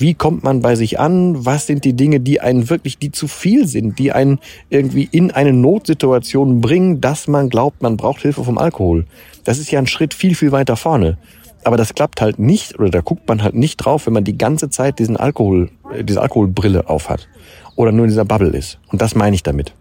Wie 0.00 0.14
kommt 0.14 0.42
man 0.42 0.62
bei 0.62 0.76
sich 0.76 0.98
an? 0.98 1.44
Was 1.44 1.66
sind 1.66 1.84
die 1.84 1.92
Dinge, 1.92 2.20
die 2.20 2.40
einen 2.40 2.70
wirklich, 2.70 2.96
die 2.96 3.12
zu 3.12 3.28
viel 3.28 3.66
sind, 3.66 3.98
die 3.98 4.12
einen 4.12 4.38
irgendwie 4.70 5.06
in 5.12 5.30
eine 5.30 5.52
Notsituation 5.52 6.62
bringen, 6.62 7.02
dass 7.02 7.28
man 7.28 7.50
glaubt, 7.50 7.82
man 7.82 7.98
braucht 7.98 8.22
Hilfe 8.22 8.42
vom 8.42 8.56
Alkohol? 8.56 9.04
Das 9.44 9.58
ist 9.58 9.70
ja 9.70 9.78
ein 9.78 9.86
Schritt 9.86 10.14
viel, 10.14 10.34
viel 10.34 10.52
weiter 10.52 10.76
vorne. 10.76 11.18
Aber 11.64 11.76
das 11.76 11.94
klappt 11.94 12.22
halt 12.22 12.38
nicht 12.38 12.78
oder 12.78 12.88
da 12.88 13.02
guckt 13.02 13.28
man 13.28 13.42
halt 13.42 13.54
nicht 13.54 13.76
drauf, 13.76 14.06
wenn 14.06 14.14
man 14.14 14.24
die 14.24 14.38
ganze 14.38 14.70
Zeit 14.70 14.98
diesen 14.98 15.18
Alkohol, 15.18 15.68
äh, 15.92 16.02
diese 16.02 16.22
Alkoholbrille 16.22 16.88
aufhat. 16.88 17.28
oder 17.76 17.92
nur 17.92 18.04
in 18.06 18.10
dieser 18.10 18.24
Bubble 18.24 18.50
ist. 18.50 18.78
Und 18.88 19.02
das 19.02 19.14
meine 19.14 19.34
ich 19.34 19.42
damit. 19.42 19.74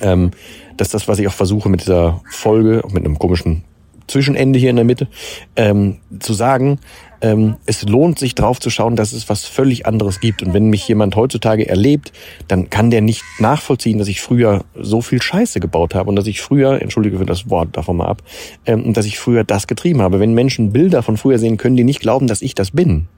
Ähm, 0.00 0.30
das 0.76 0.88
ist 0.88 0.94
das, 0.94 1.08
was 1.08 1.18
ich 1.18 1.26
auch 1.26 1.32
versuche 1.32 1.68
mit 1.68 1.80
dieser 1.80 2.20
Folge, 2.30 2.82
mit 2.92 3.04
einem 3.04 3.18
komischen 3.18 3.64
Zwischenende 4.06 4.58
hier 4.58 4.70
in 4.70 4.76
der 4.76 4.84
Mitte, 4.84 5.08
ähm, 5.56 5.98
zu 6.18 6.32
sagen, 6.34 6.78
ähm, 7.22 7.56
es 7.66 7.82
lohnt 7.82 8.18
sich 8.18 8.34
drauf 8.34 8.60
zu 8.60 8.70
schauen, 8.70 8.96
dass 8.96 9.12
es 9.12 9.28
was 9.28 9.44
völlig 9.44 9.86
anderes 9.86 10.20
gibt. 10.20 10.42
Und 10.42 10.54
wenn 10.54 10.66
mich 10.66 10.86
jemand 10.88 11.16
heutzutage 11.16 11.68
erlebt, 11.68 12.12
dann 12.48 12.70
kann 12.70 12.90
der 12.90 13.02
nicht 13.02 13.22
nachvollziehen, 13.38 13.98
dass 13.98 14.08
ich 14.08 14.20
früher 14.20 14.64
so 14.74 15.00
viel 15.00 15.20
Scheiße 15.20 15.60
gebaut 15.60 15.94
habe 15.94 16.08
und 16.08 16.16
dass 16.16 16.26
ich 16.26 16.40
früher, 16.40 16.80
entschuldige 16.80 17.18
für 17.18 17.26
das 17.26 17.50
Wort 17.50 17.76
davon 17.76 17.98
mal 17.98 18.06
ab, 18.06 18.22
ähm, 18.66 18.92
dass 18.92 19.06
ich 19.06 19.18
früher 19.18 19.44
das 19.44 19.66
getrieben 19.66 20.02
habe. 20.02 20.20
Wenn 20.20 20.34
Menschen 20.34 20.72
Bilder 20.72 21.02
von 21.02 21.16
früher 21.16 21.38
sehen, 21.38 21.56
können 21.56 21.76
die 21.76 21.84
nicht 21.84 22.00
glauben, 22.00 22.26
dass 22.26 22.42
ich 22.42 22.54
das 22.54 22.70
bin. 22.70 23.08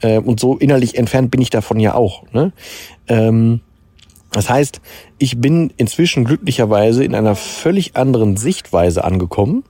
Äh, 0.00 0.18
und 0.18 0.40
so 0.40 0.56
innerlich 0.56 0.96
entfernt 0.96 1.30
bin 1.30 1.40
ich 1.40 1.50
davon 1.50 1.80
ja 1.80 1.94
auch. 1.94 2.24
Ne? 2.32 2.52
Ähm, 3.08 3.60
das 4.32 4.48
heißt, 4.48 4.80
ich 5.18 5.40
bin 5.40 5.72
inzwischen 5.76 6.24
glücklicherweise 6.24 7.02
in 7.02 7.16
einer 7.16 7.34
völlig 7.34 7.96
anderen 7.96 8.36
Sichtweise 8.36 9.02
angekommen 9.02 9.64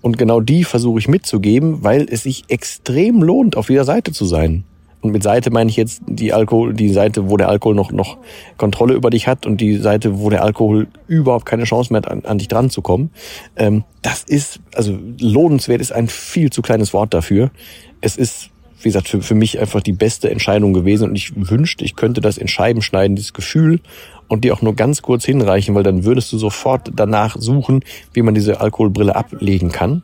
und 0.00 0.18
genau 0.18 0.40
die 0.40 0.64
versuche 0.64 0.98
ich 0.98 1.08
mitzugeben, 1.08 1.82
weil 1.82 2.06
es 2.08 2.22
sich 2.22 2.44
extrem 2.48 3.22
lohnt, 3.22 3.56
auf 3.56 3.70
jeder 3.70 3.84
Seite 3.84 4.12
zu 4.12 4.24
sein. 4.24 4.64
Und 5.00 5.12
mit 5.12 5.22
Seite 5.22 5.50
meine 5.50 5.70
ich 5.70 5.76
jetzt 5.76 6.02
die 6.06 6.32
Alkohol, 6.32 6.74
die 6.74 6.88
Seite, 6.88 7.30
wo 7.30 7.36
der 7.36 7.48
Alkohol 7.48 7.74
noch, 7.74 7.92
noch 7.92 8.18
Kontrolle 8.56 8.94
über 8.94 9.10
dich 9.10 9.28
hat 9.28 9.46
und 9.46 9.60
die 9.60 9.76
Seite, 9.76 10.18
wo 10.18 10.28
der 10.28 10.42
Alkohol 10.42 10.88
überhaupt 11.06 11.46
keine 11.46 11.64
Chance 11.64 11.92
mehr 11.92 12.02
hat, 12.02 12.10
an, 12.10 12.24
an 12.24 12.38
dich 12.38 12.48
dran 12.48 12.68
zu 12.68 12.82
kommen. 12.82 13.10
Ähm, 13.56 13.84
das 14.02 14.24
ist, 14.24 14.60
also 14.74 14.98
lohnenswert 15.20 15.80
ist 15.80 15.92
ein 15.92 16.08
viel 16.08 16.50
zu 16.50 16.62
kleines 16.62 16.92
Wort 16.92 17.14
dafür. 17.14 17.50
Es 18.00 18.16
ist, 18.16 18.50
wie 18.80 18.88
gesagt, 18.88 19.08
für, 19.08 19.22
für 19.22 19.36
mich 19.36 19.60
einfach 19.60 19.82
die 19.82 19.92
beste 19.92 20.30
Entscheidung 20.30 20.72
gewesen 20.72 21.10
und 21.10 21.14
ich 21.14 21.32
wünschte, 21.36 21.84
ich 21.84 21.94
könnte 21.94 22.20
das 22.20 22.36
in 22.36 22.48
Scheiben 22.48 22.82
schneiden, 22.82 23.14
dieses 23.14 23.32
Gefühl 23.32 23.80
und 24.28 24.44
die 24.44 24.52
auch 24.52 24.62
nur 24.62 24.74
ganz 24.74 25.02
kurz 25.02 25.24
hinreichen, 25.24 25.74
weil 25.74 25.82
dann 25.82 26.04
würdest 26.04 26.32
du 26.32 26.38
sofort 26.38 26.92
danach 26.94 27.36
suchen, 27.38 27.82
wie 28.12 28.22
man 28.22 28.34
diese 28.34 28.60
Alkoholbrille 28.60 29.16
ablegen 29.16 29.72
kann. 29.72 30.02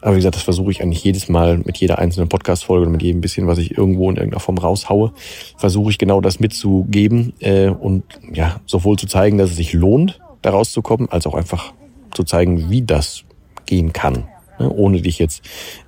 Aber 0.00 0.14
wie 0.14 0.18
gesagt, 0.18 0.34
das 0.34 0.42
versuche 0.42 0.72
ich 0.72 0.82
eigentlich 0.82 1.04
jedes 1.04 1.28
Mal 1.28 1.58
mit 1.58 1.76
jeder 1.76 2.00
einzelnen 2.00 2.28
Podcast-Folge 2.28 2.86
und 2.86 2.92
mit 2.92 3.02
jedem 3.02 3.20
bisschen, 3.20 3.46
was 3.46 3.58
ich 3.58 3.78
irgendwo 3.78 4.10
in 4.10 4.16
irgendeiner 4.16 4.40
Form 4.40 4.58
raushaue, 4.58 5.12
versuche 5.56 5.90
ich 5.90 5.98
genau 5.98 6.20
das 6.20 6.40
mitzugeben 6.40 7.34
äh, 7.38 7.68
und 7.68 8.02
ja, 8.32 8.60
sowohl 8.66 8.98
zu 8.98 9.06
zeigen, 9.06 9.38
dass 9.38 9.50
es 9.50 9.56
sich 9.56 9.72
lohnt, 9.72 10.18
da 10.42 10.50
rauszukommen, 10.50 11.08
als 11.08 11.26
auch 11.26 11.34
einfach 11.34 11.72
zu 12.12 12.24
zeigen, 12.24 12.68
wie 12.68 12.82
das 12.82 13.22
gehen 13.66 13.92
kann 13.92 14.24
ohne 14.70 15.00
dich 15.00 15.18
jetzt 15.18 15.42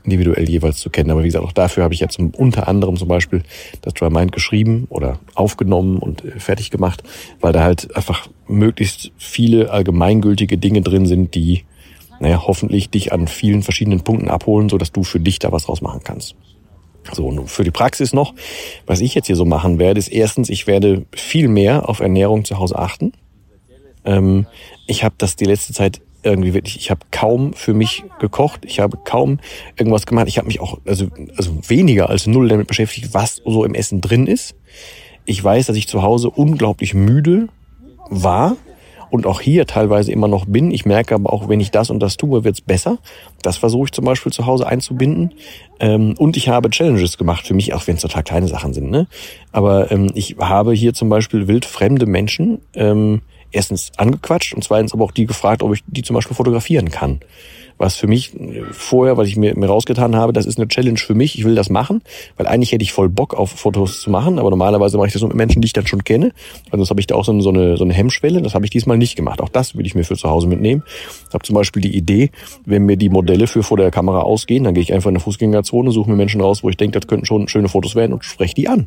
individuell 0.05 0.49
jeweils 0.49 0.79
zu 0.79 0.91
kennen. 0.91 1.11
Aber 1.11 1.23
wie 1.23 1.29
gesagt, 1.29 1.45
auch 1.45 1.53
dafür 1.53 1.85
habe 1.85 1.95
ich 1.95 2.01
jetzt 2.01 2.19
unter 2.19 2.69
anderem 2.69 2.97
zum 2.97 3.09
Beispiel 3.09 3.43
das 3.83 3.95
Dry 3.95 4.11
Mind 4.11 4.33
geschrieben 4.33 4.87
oder 4.89 5.19
aufgenommen 5.35 5.99
und 5.99 6.25
äh, 6.25 6.39
fertig 6.39 6.71
gemacht, 6.71 7.03
weil 7.41 7.53
da 7.53 7.63
halt 7.63 7.95
einfach 7.97 8.29
möglichst 8.47 9.13
viele 9.17 9.71
allgemeingültige 9.71 10.59
Dinge 10.59 10.83
drin 10.83 11.07
sind, 11.07 11.35
die 11.35 11.65
naja, 12.21 12.45
hoffentlich 12.47 12.91
dich 12.91 13.13
an 13.13 13.27
vielen 13.27 13.63
verschiedenen 13.63 14.03
Punkten 14.03 14.29
abholen, 14.29 14.69
so 14.69 14.79
dass 14.79 14.93
du 14.93 15.03
für 15.03 15.21
dich 15.21 15.41
da 15.41 15.53
was 15.53 15.69
rausmachen 15.69 16.03
kannst. 16.05 16.37
So, 17.13 17.27
und 17.27 17.51
für 17.51 17.65
die 17.65 17.71
Praxis 17.71 18.13
noch, 18.13 18.35
was 18.87 19.01
ich 19.01 19.15
jetzt 19.15 19.27
hier 19.27 19.37
so 19.37 19.45
machen 19.45 19.79
werde, 19.79 19.99
ist 19.99 20.09
erstens, 20.09 20.49
ich 20.49 20.67
werde 20.67 21.05
viel 21.15 21.49
mehr 21.49 21.89
auf 21.89 22.01
Ernährung 22.01 22.45
zu 22.45 22.59
Hause 22.59 22.79
achten. 22.79 23.13
Ähm, 24.05 24.47
ich 24.87 25.05
habe 25.05 25.15
das 25.19 25.37
die 25.37 25.45
letzte 25.45 25.73
Zeit 25.73 26.01
irgendwie 26.25 26.55
wirklich, 26.55 26.77
ich 26.77 26.91
habe 26.91 27.01
kaum 27.11 27.53
für 27.53 27.75
mich 27.75 28.05
gekocht, 28.19 28.65
ich 28.65 28.81
habe 28.81 28.99
kaum 29.05 29.39
irgendwas 29.77 30.07
gemacht. 30.07 30.29
Ich 30.29 30.39
habe 30.39 30.47
mich 30.47 30.61
auch, 30.61 30.79
also, 30.87 31.09
also 31.37 31.53
weniger 31.69 32.09
als 32.09 32.27
null 32.27 32.49
damit 32.49 32.67
beschäftigt, 32.67 33.15
was 33.15 33.43
so 33.45 33.65
im 33.65 33.75
Essen 33.75 34.01
drin 34.01 34.27
ist. 34.27 34.55
Ich 35.25 35.43
weiß, 35.43 35.67
dass 35.67 35.77
ich 35.77 35.89
zu 35.89 36.03
Hause 36.03 36.31
unglaublich 36.31 36.95
müde 36.95 37.49
war 38.11 38.57
und 39.11 39.27
auch 39.27 39.41
hier 39.41 39.67
teilweise 39.67 40.11
immer 40.11 40.27
noch 40.27 40.45
bin. 40.45 40.73
Ich 40.73 40.87
merke 40.87 41.15
aber 41.15 41.33
auch, 41.33 41.49
wenn 41.49 41.61
ich 41.61 41.71
das 41.71 41.89
und 41.89 42.01
das 42.01 42.17
tue, 42.17 42.43
wird's 42.43 42.61
besser. 42.61 42.99
Das 43.43 43.57
versuche 43.57 43.85
ich 43.85 43.93
zum 43.93 44.05
Beispiel 44.05 44.33
zu 44.33 44.45
Hause 44.45 44.67
einzubinden. 44.67 45.35
Ähm, 45.79 46.15
und 46.19 46.37
ich 46.37 46.49
habe 46.49 46.69
Challenges 46.69 47.17
gemacht 47.17 47.47
für 47.47 47.55
mich, 47.55 47.75
auch 47.75 47.87
wenn 47.87 47.95
es 47.95 48.03
total 48.03 48.25
kleine 48.25 48.49
Sachen 48.49 48.75
sind. 48.75 48.91
Ne? 48.91 49.07
Aber 49.53 49.93
ähm, 49.93 50.11
ich 50.15 50.37
habe 50.41 50.73
hier 50.73 50.95
zum 50.95 51.11
Beispiel 51.11 51.47
wildfremde 51.47 52.07
Menschen 52.07 52.61
ähm, 52.75 53.23
erstens 53.55 53.93
angequatscht 53.97 54.55
und 54.55 54.65
zweitens 54.65 54.93
aber 54.93 55.05
auch 55.05 55.13
die 55.13 55.27
gefragt, 55.27 55.63
ob 55.63 55.75
ich 55.75 55.83
die 55.87 56.03
zum 56.03 56.15
Beispiel 56.15 56.37
fotografieren 56.37 56.91
kann. 56.91 57.21
Was 57.77 57.97
für 57.97 58.07
mich 58.07 58.33
vorher, 58.71 59.17
was 59.17 59.27
ich 59.27 59.37
mir, 59.37 59.57
mir 59.59 59.67
rausgetan 59.67 60.15
habe, 60.15 60.33
das 60.33 60.47
ist 60.47 60.59
eine 60.59 60.69
Challenge 60.69 60.99
für 60.99 61.15
mich. 61.15 61.37
Ich 61.37 61.45
will 61.45 61.57
das 61.57 61.71
machen, 61.71 62.03
weil 62.37 62.47
eigentlich 62.47 62.71
hätte 62.71 62.85
ich 62.85 62.93
voll 62.93 63.09
Bock 63.09 63.35
auf 63.35 63.51
Fotos 63.51 64.01
zu 64.01 64.11
machen, 64.11 64.39
aber 64.39 64.51
normalerweise 64.51 64.97
mache 64.97 65.09
ich 65.09 65.13
das 65.13 65.23
mit 65.23 65.35
Menschen, 65.35 65.61
die 65.61 65.67
ich 65.67 65.73
dann 65.73 65.87
schon 65.87 66.05
kenne. 66.05 66.31
Also 66.71 66.85
das 66.85 66.91
habe 66.91 67.01
ich 67.01 67.09
da 67.09 67.17
auch 67.17 67.25
so 67.25 67.33
eine, 67.33 67.43
so 67.77 67.85
eine, 67.85 67.95
Hemmschwelle. 67.95 68.41
Das 68.43 68.55
habe 68.55 68.65
ich 68.65 68.71
diesmal 68.71 68.97
nicht 68.97 69.17
gemacht. 69.17 69.41
Auch 69.41 69.49
das 69.49 69.77
will 69.77 69.87
ich 69.87 69.97
mir 69.97 70.05
für 70.05 70.17
zu 70.17 70.31
Hause 70.31 70.47
mitnehmen. 70.47 70.85
Ich 71.29 71.35
habe 71.35 71.45
zum 71.45 71.55
Beispiel 71.55 71.83
die 71.83 71.97
Idee, 71.97 72.31
wenn 72.65 72.87
mir 72.87 72.97
die 72.97 73.09
Modelle 73.09 73.49
für 73.49 73.65
vor 73.65 73.77
der 73.77 73.91
Kamera 73.91 74.21
ausgehen, 74.21 74.63
dann 74.63 74.75
gehe 74.75 74.83
ich 74.83 74.93
einfach 74.93 75.11
in 75.11 75.17
eine 75.17 75.21
Fußgängerzone, 75.21 75.91
suche 75.91 76.11
mir 76.11 76.17
Menschen 76.17 76.41
raus, 76.41 76.63
wo 76.63 76.69
ich 76.69 76.77
denke, 76.77 77.01
das 77.01 77.09
könnten 77.09 77.27
schon 77.27 77.49
schöne 77.49 77.69
Fotos 77.69 77.97
werden 77.97 78.13
und 78.13 78.25
spreche 78.25 78.55
die 78.55 78.69
an. 78.69 78.87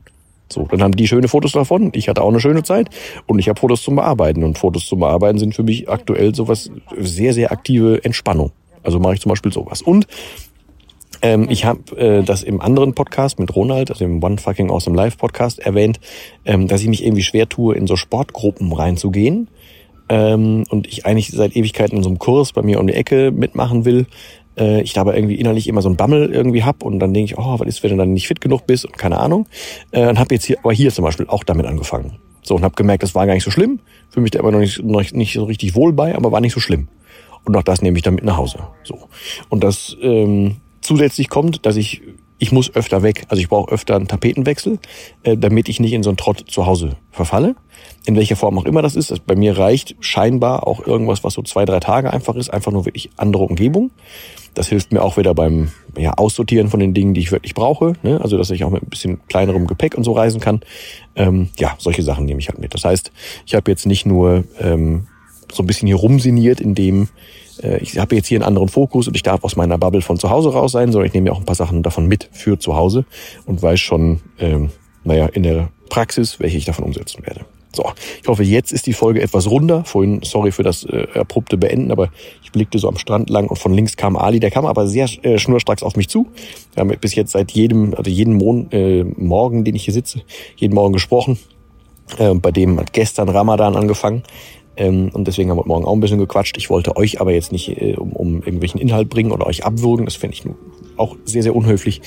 So, 0.52 0.64
dann 0.64 0.82
haben 0.82 0.96
die 0.96 1.08
schöne 1.08 1.28
Fotos 1.28 1.52
davon. 1.52 1.92
Ich 1.94 2.10
hatte 2.10 2.22
auch 2.22 2.30
eine 2.30 2.40
schöne 2.40 2.64
Zeit 2.64 2.90
und 3.26 3.40
ich 3.40 3.50
habe 3.50 3.60
Fotos 3.60 3.82
zum 3.82 3.96
Bearbeiten. 3.96 4.44
Und 4.44 4.58
Fotos 4.58 4.86
zum 4.86 5.00
Bearbeiten 5.00 5.40
sind 5.40 5.56
für 5.56 5.64
mich 5.64 5.90
aktuell 5.90 6.34
sowas 6.34 6.72
sehr, 6.98 7.34
sehr 7.34 7.52
aktive 7.52 8.04
Entspannung. 8.04 8.52
Also 8.84 9.00
mache 9.00 9.16
ich 9.16 9.22
zum 9.22 9.30
Beispiel 9.30 9.52
sowas. 9.52 9.82
Und 9.82 10.08
ähm, 11.22 11.48
ich 11.50 11.66
habe 11.66 11.98
äh, 11.98 12.24
das 12.24 12.44
im 12.44 12.62
anderen 12.62 12.94
Podcast 12.94 13.40
mit 13.40 13.56
Ronald, 13.56 13.90
also 13.90 14.06
im 14.06 14.24
One 14.24 14.38
Fucking 14.38 14.70
Awesome 14.70 14.96
Life 14.96 15.18
Podcast, 15.18 15.60
erwähnt, 15.60 16.00
ähm, 16.46 16.68
dass 16.68 16.82
ich 16.82 16.88
mich 16.88 17.04
irgendwie 17.04 17.24
schwer 17.24 17.50
tue, 17.50 17.76
in 17.76 17.88
so 17.88 17.96
Sportgruppen 17.96 18.72
reinzugehen. 18.72 19.50
Ähm, 20.10 20.64
und 20.70 20.88
ich 20.88 21.06
eigentlich 21.06 21.32
seit 21.32 21.56
Ewigkeiten 21.56 21.98
in 21.98 22.04
so 22.04 22.10
einem 22.10 22.20
Kurs 22.20 22.54
bei 22.54 22.62
mir 22.62 22.80
um 22.80 22.88
die 22.88 22.94
Ecke 22.94 23.32
mitmachen 23.32 23.84
will, 23.84 24.06
äh, 24.58 24.82
ich 24.82 24.93
da 24.93 25.02
aber 25.02 25.15
irgendwie 25.15 25.36
innerlich 25.36 25.67
immer 25.67 25.82
so 25.82 25.89
ein 25.89 25.96
Bammel 25.96 26.32
irgendwie 26.32 26.63
hab 26.63 26.84
und 26.84 27.00
dann 27.00 27.13
denke 27.13 27.32
ich, 27.32 27.38
oh, 27.38 27.60
was 27.60 27.67
ist, 27.67 27.84
wenn 27.84 27.91
du 27.91 27.98
dann 27.98 28.13
nicht 28.13 28.28
fit 28.28 28.41
genug 28.41 28.67
bist 28.67 28.86
und 28.86 28.98
keine 28.98 29.20
Ahnung. 29.20 29.48
Äh, 29.91 30.08
und 30.08 30.20
habe 30.20 30.34
jetzt 30.36 30.46
hier, 30.46 30.58
aber 30.60 30.74
hier 30.74 30.91
zum 30.91 31.04
Beispiel 31.04 31.28
auch 31.28 31.43
damit 31.43 31.65
angefangen. 31.65 32.17
So 32.43 32.56
und 32.56 32.63
habe 32.63 32.76
gemerkt, 32.76 33.04
das 33.04 33.15
war 33.15 33.26
gar 33.26 33.34
nicht 33.34 33.43
so 33.43 33.52
schlimm. 33.52 33.80
Für 34.10 34.22
mich 34.22 34.32
da 34.32 34.39
immer 34.39 34.52
noch 34.52 34.60
nicht, 34.60 34.84
noch 34.84 35.12
nicht 35.12 35.34
so 35.34 35.43
richtig 35.43 35.76
wohl 35.76 35.93
bei, 35.93 36.15
aber 36.15 36.32
war 36.32 36.41
nicht 36.41 36.54
so 36.54 36.60
schlimm. 36.60 36.88
Und 37.43 37.56
auch 37.56 37.63
das 37.63 37.82
nehme 37.82 37.98
ich 37.98 38.04
dann 38.04 38.15
mit 38.15 38.24
nach 38.24 38.38
Hause. 38.38 38.60
So 38.84 39.08
und 39.50 39.63
das 39.63 39.96
ähm, 40.02 40.58
zusätzlich 40.82 41.30
kommt, 41.30 41.65
dass 41.65 41.76
ich 41.76 42.02
ich 42.39 42.52
muss 42.52 42.74
öfter 42.76 43.04
weg. 43.04 43.26
Also 43.30 43.41
ich 43.41 43.50
brauche 43.50 43.72
öfter 43.72 43.96
einen 43.96 44.08
Tapetenwechsel, 44.08 44.80
äh, 45.24 45.38
damit 45.38 45.70
ich 45.70 45.80
nicht 45.80 45.93
in 45.93 46.04
so 46.04 46.10
einen 46.10 46.17
Trott 46.17 46.46
zu 46.48 46.65
Hause 46.65 46.98
verfalle. 47.12 47.56
In 48.06 48.15
welcher 48.15 48.36
Form 48.36 48.58
auch 48.58 48.65
immer 48.65 48.82
das 48.82 48.96
ist. 48.96 49.12
Also 49.12 49.24
bei 49.26 49.36
mir 49.36 49.58
reicht 49.58 49.96
scheinbar 50.00 50.67
auch 50.67 50.86
irgendwas, 50.86 51.24
was 51.24 51.34
so 51.34 51.41
zwei, 51.41 51.65
drei 51.65 51.80
Tage 51.80 52.12
einfach 52.12 52.36
ist. 52.36 52.50
Einfach 52.50 52.72
nur 52.72 52.86
wirklich 52.86 53.10
andere 53.17 53.43
Umgebung. 53.43 53.91
Das 54.58 54.70
hilft 54.70 54.91
mir 54.91 55.04
auch 55.04 55.17
wieder 55.17 55.36
beim 55.36 55.72
ja, 55.96 56.13
Aussortieren 56.13 56.70
von 56.70 56.80
den 56.80 56.96
Dingen, 56.96 57.13
die 57.13 57.22
ich 57.22 57.32
wirklich 57.32 57.54
brauche. 57.54 57.93
Ne? 58.02 58.20
Also 58.20 58.39
dass 58.39 58.50
ich 58.50 58.63
auch 58.63 58.72
mit 58.72 58.82
ein 58.82 58.89
bisschen 58.89 59.20
kleinerem 59.28 59.67
Gepäck 59.67 59.96
und 59.96 60.04
so 60.04 60.13
reisen 60.13 60.41
kann. 60.41 60.62
Ähm, 61.15 61.50
ja, 61.60 61.76
solche 61.78 62.02
Sachen 62.02 62.26
nehme 62.26 62.39
ich 62.39 62.50
halt 62.50 62.58
mit. 62.58 62.74
Das 62.74 62.84
heißt, 62.84 63.12
ich 63.46 63.54
habe 63.54 63.70
jetzt 63.70 63.86
nicht 63.86 64.08
nur 64.08 64.46
ähm, 64.60 65.06
so 65.52 65.62
ein 65.62 65.67
bisschen 65.67 65.86
hier 65.86 65.98
rumsiniert, 65.98 66.60
indem 66.60 67.10
äh, 67.62 67.78
ich 67.78 68.00
habe 68.00 68.15
jetzt 68.15 68.28
hier 68.28 68.38
einen 68.38 68.48
anderen 68.48 68.67
Fokus 68.67 69.08
und 69.08 69.15
ich 69.15 69.22
darf 69.22 69.43
aus 69.43 69.56
meiner 69.56 69.78
Bubble 69.78 70.02
von 70.02 70.17
zu 70.17 70.32
Hause 70.32 70.52
raus 70.52 70.72
sein, 70.72 70.91
sondern 70.91 71.08
ich 71.08 71.13
nehme 71.13 71.28
ja 71.28 71.34
auch 71.34 71.39
ein 71.39 71.46
paar 71.46 71.56
Sachen 71.56 71.84
davon 71.84 72.08
mit 72.08 72.28
für 72.32 72.58
zu 72.58 72.76
Hause 72.76 73.06
und 73.46 73.62
weiß 73.62 73.80
schon, 73.80 74.22
ähm, 74.39 74.72
naja, 75.04 75.28
in 75.28 75.43
der 75.43 75.70
Praxis, 75.89 76.39
welche 76.39 76.58
ich 76.58 76.65
davon 76.65 76.84
umsetzen 76.84 77.26
werde. 77.28 77.46
So, 77.76 77.86
ich 78.22 78.28
hoffe, 78.28 78.44
jetzt 78.44 78.72
ist 78.72 78.88
die 78.88 78.94
Folge 78.94 79.22
etwas 79.22 79.50
runder. 79.50 79.84
Vorhin, 79.84 80.22
sorry 80.24 80.52
für 80.52 80.64
das 80.64 80.84
äh, 80.86 81.08
abrupte 81.14 81.58
Beenden, 81.58 81.92
aber 81.92 82.10
ich 82.44 82.52
blickte 82.52 82.80
so 82.80 82.88
am 82.88 82.98
Strand 82.98 83.30
lang 83.30 83.48
und 83.48 83.58
von 83.58 83.74
links 83.74 83.98
kam 83.98 84.16
Ali. 84.16 84.40
Der 84.40 84.52
kam 84.52 84.66
aber 84.66 84.88
sehr 84.88 85.08
äh, 85.24 85.38
schnurstracks 85.38 85.84
auf 85.84 85.96
mich 85.96 86.10
zu. 86.10 86.28
Wir 86.74 86.82
haben 86.82 87.00
bis 87.00 87.16
jetzt 87.16 87.32
seit 87.32 87.52
jedem, 87.52 87.94
also 87.94 88.10
jeden 88.10 88.36
Mon 88.36 88.72
äh, 88.72 89.04
Morgen, 89.04 89.64
den 89.64 89.76
ich 89.76 89.86
hier 89.86 89.94
sitze, 89.94 90.22
jeden 90.56 90.74
Morgen 90.74 90.94
gesprochen. 90.94 91.38
Äh, 92.18 92.34
bei 92.36 92.52
dem 92.52 92.80
hat 92.80 92.94
gestern 92.94 93.30
Ramadan 93.30 93.76
angefangen. 93.76 94.24
Ähm, 94.78 95.10
und 95.13 95.28
deswegen 95.28 95.50
haben 95.50 95.58
wir 95.58 95.66
morgen 95.66 95.86
auch 95.86 95.94
ein 95.94 96.00
bisschen 96.00 96.20
gequatscht. 96.20 96.58
Ich 96.58 96.70
wollte 96.70 96.96
euch 96.96 97.20
aber 97.20 97.34
jetzt 97.34 97.52
nicht 97.52 97.82
äh, 97.82 97.96
um, 97.96 98.13
um 98.13 98.36
irgendwelchen 98.38 98.80
Inhalt 98.80 99.10
bringen 99.10 99.32
oder 99.32 99.48
euch 99.48 99.66
abwürgen. 99.66 100.06
Das 100.06 100.16
fände 100.16 100.36
ich 100.36 100.44
auch 100.98 101.16
sehr, 101.26 101.44
sehr 101.44 101.56
unhöflich. 101.56 102.02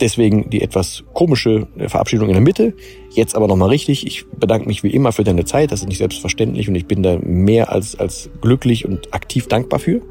Deswegen 0.00 0.50
die 0.50 0.62
etwas 0.62 1.04
komische 1.14 1.66
äh, 1.78 1.88
Verabschiedung 1.88 2.28
in 2.28 2.34
der 2.34 2.42
Mitte. 2.42 2.74
Jetzt 3.12 3.34
aber 3.34 3.46
nochmal 3.46 3.68
richtig. 3.68 4.06
Ich 4.06 4.26
bedanke 4.26 4.66
mich 4.66 4.82
wie 4.82 4.90
immer 4.90 5.12
für 5.12 5.24
deine 5.24 5.44
Zeit. 5.44 5.72
Das 5.72 5.80
ist 5.80 5.88
nicht 5.88 5.98
selbstverständlich 5.98 6.68
und 6.68 6.74
ich 6.74 6.86
bin 6.86 7.02
da 7.02 7.18
mehr 7.20 7.72
als, 7.72 7.98
als 7.98 8.28
glücklich 8.40 8.84
und 8.84 9.14
aktiv 9.14 9.46
dankbar 9.46 9.78
für. 9.78 10.02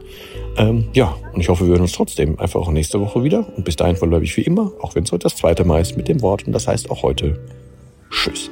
Ähm, 0.58 0.86
ja, 0.94 1.16
und 1.34 1.42
ich 1.42 1.50
hoffe, 1.50 1.66
wir 1.66 1.72
hören 1.72 1.82
uns 1.82 1.92
trotzdem 1.92 2.40
einfach 2.40 2.62
auch 2.62 2.72
nächste 2.72 3.00
Woche 3.00 3.24
wieder. 3.24 3.46
Und 3.56 3.66
bis 3.66 3.76
dahin 3.76 3.96
verbleibe 3.96 4.24
ich 4.24 4.36
wie 4.38 4.42
immer, 4.42 4.72
auch 4.82 4.96
wenn 4.96 5.04
es 5.04 5.12
heute 5.12 5.24
das 5.24 5.36
zweite 5.36 5.66
Mal 5.66 5.82
ist, 5.82 5.98
mit 5.98 6.08
dem 6.08 6.22
Wort. 6.22 6.48
Und 6.48 6.54
das 6.54 6.68
heißt 6.68 6.90
auch 6.90 7.04
heute 7.04 7.40
Tschüss. 8.10 8.50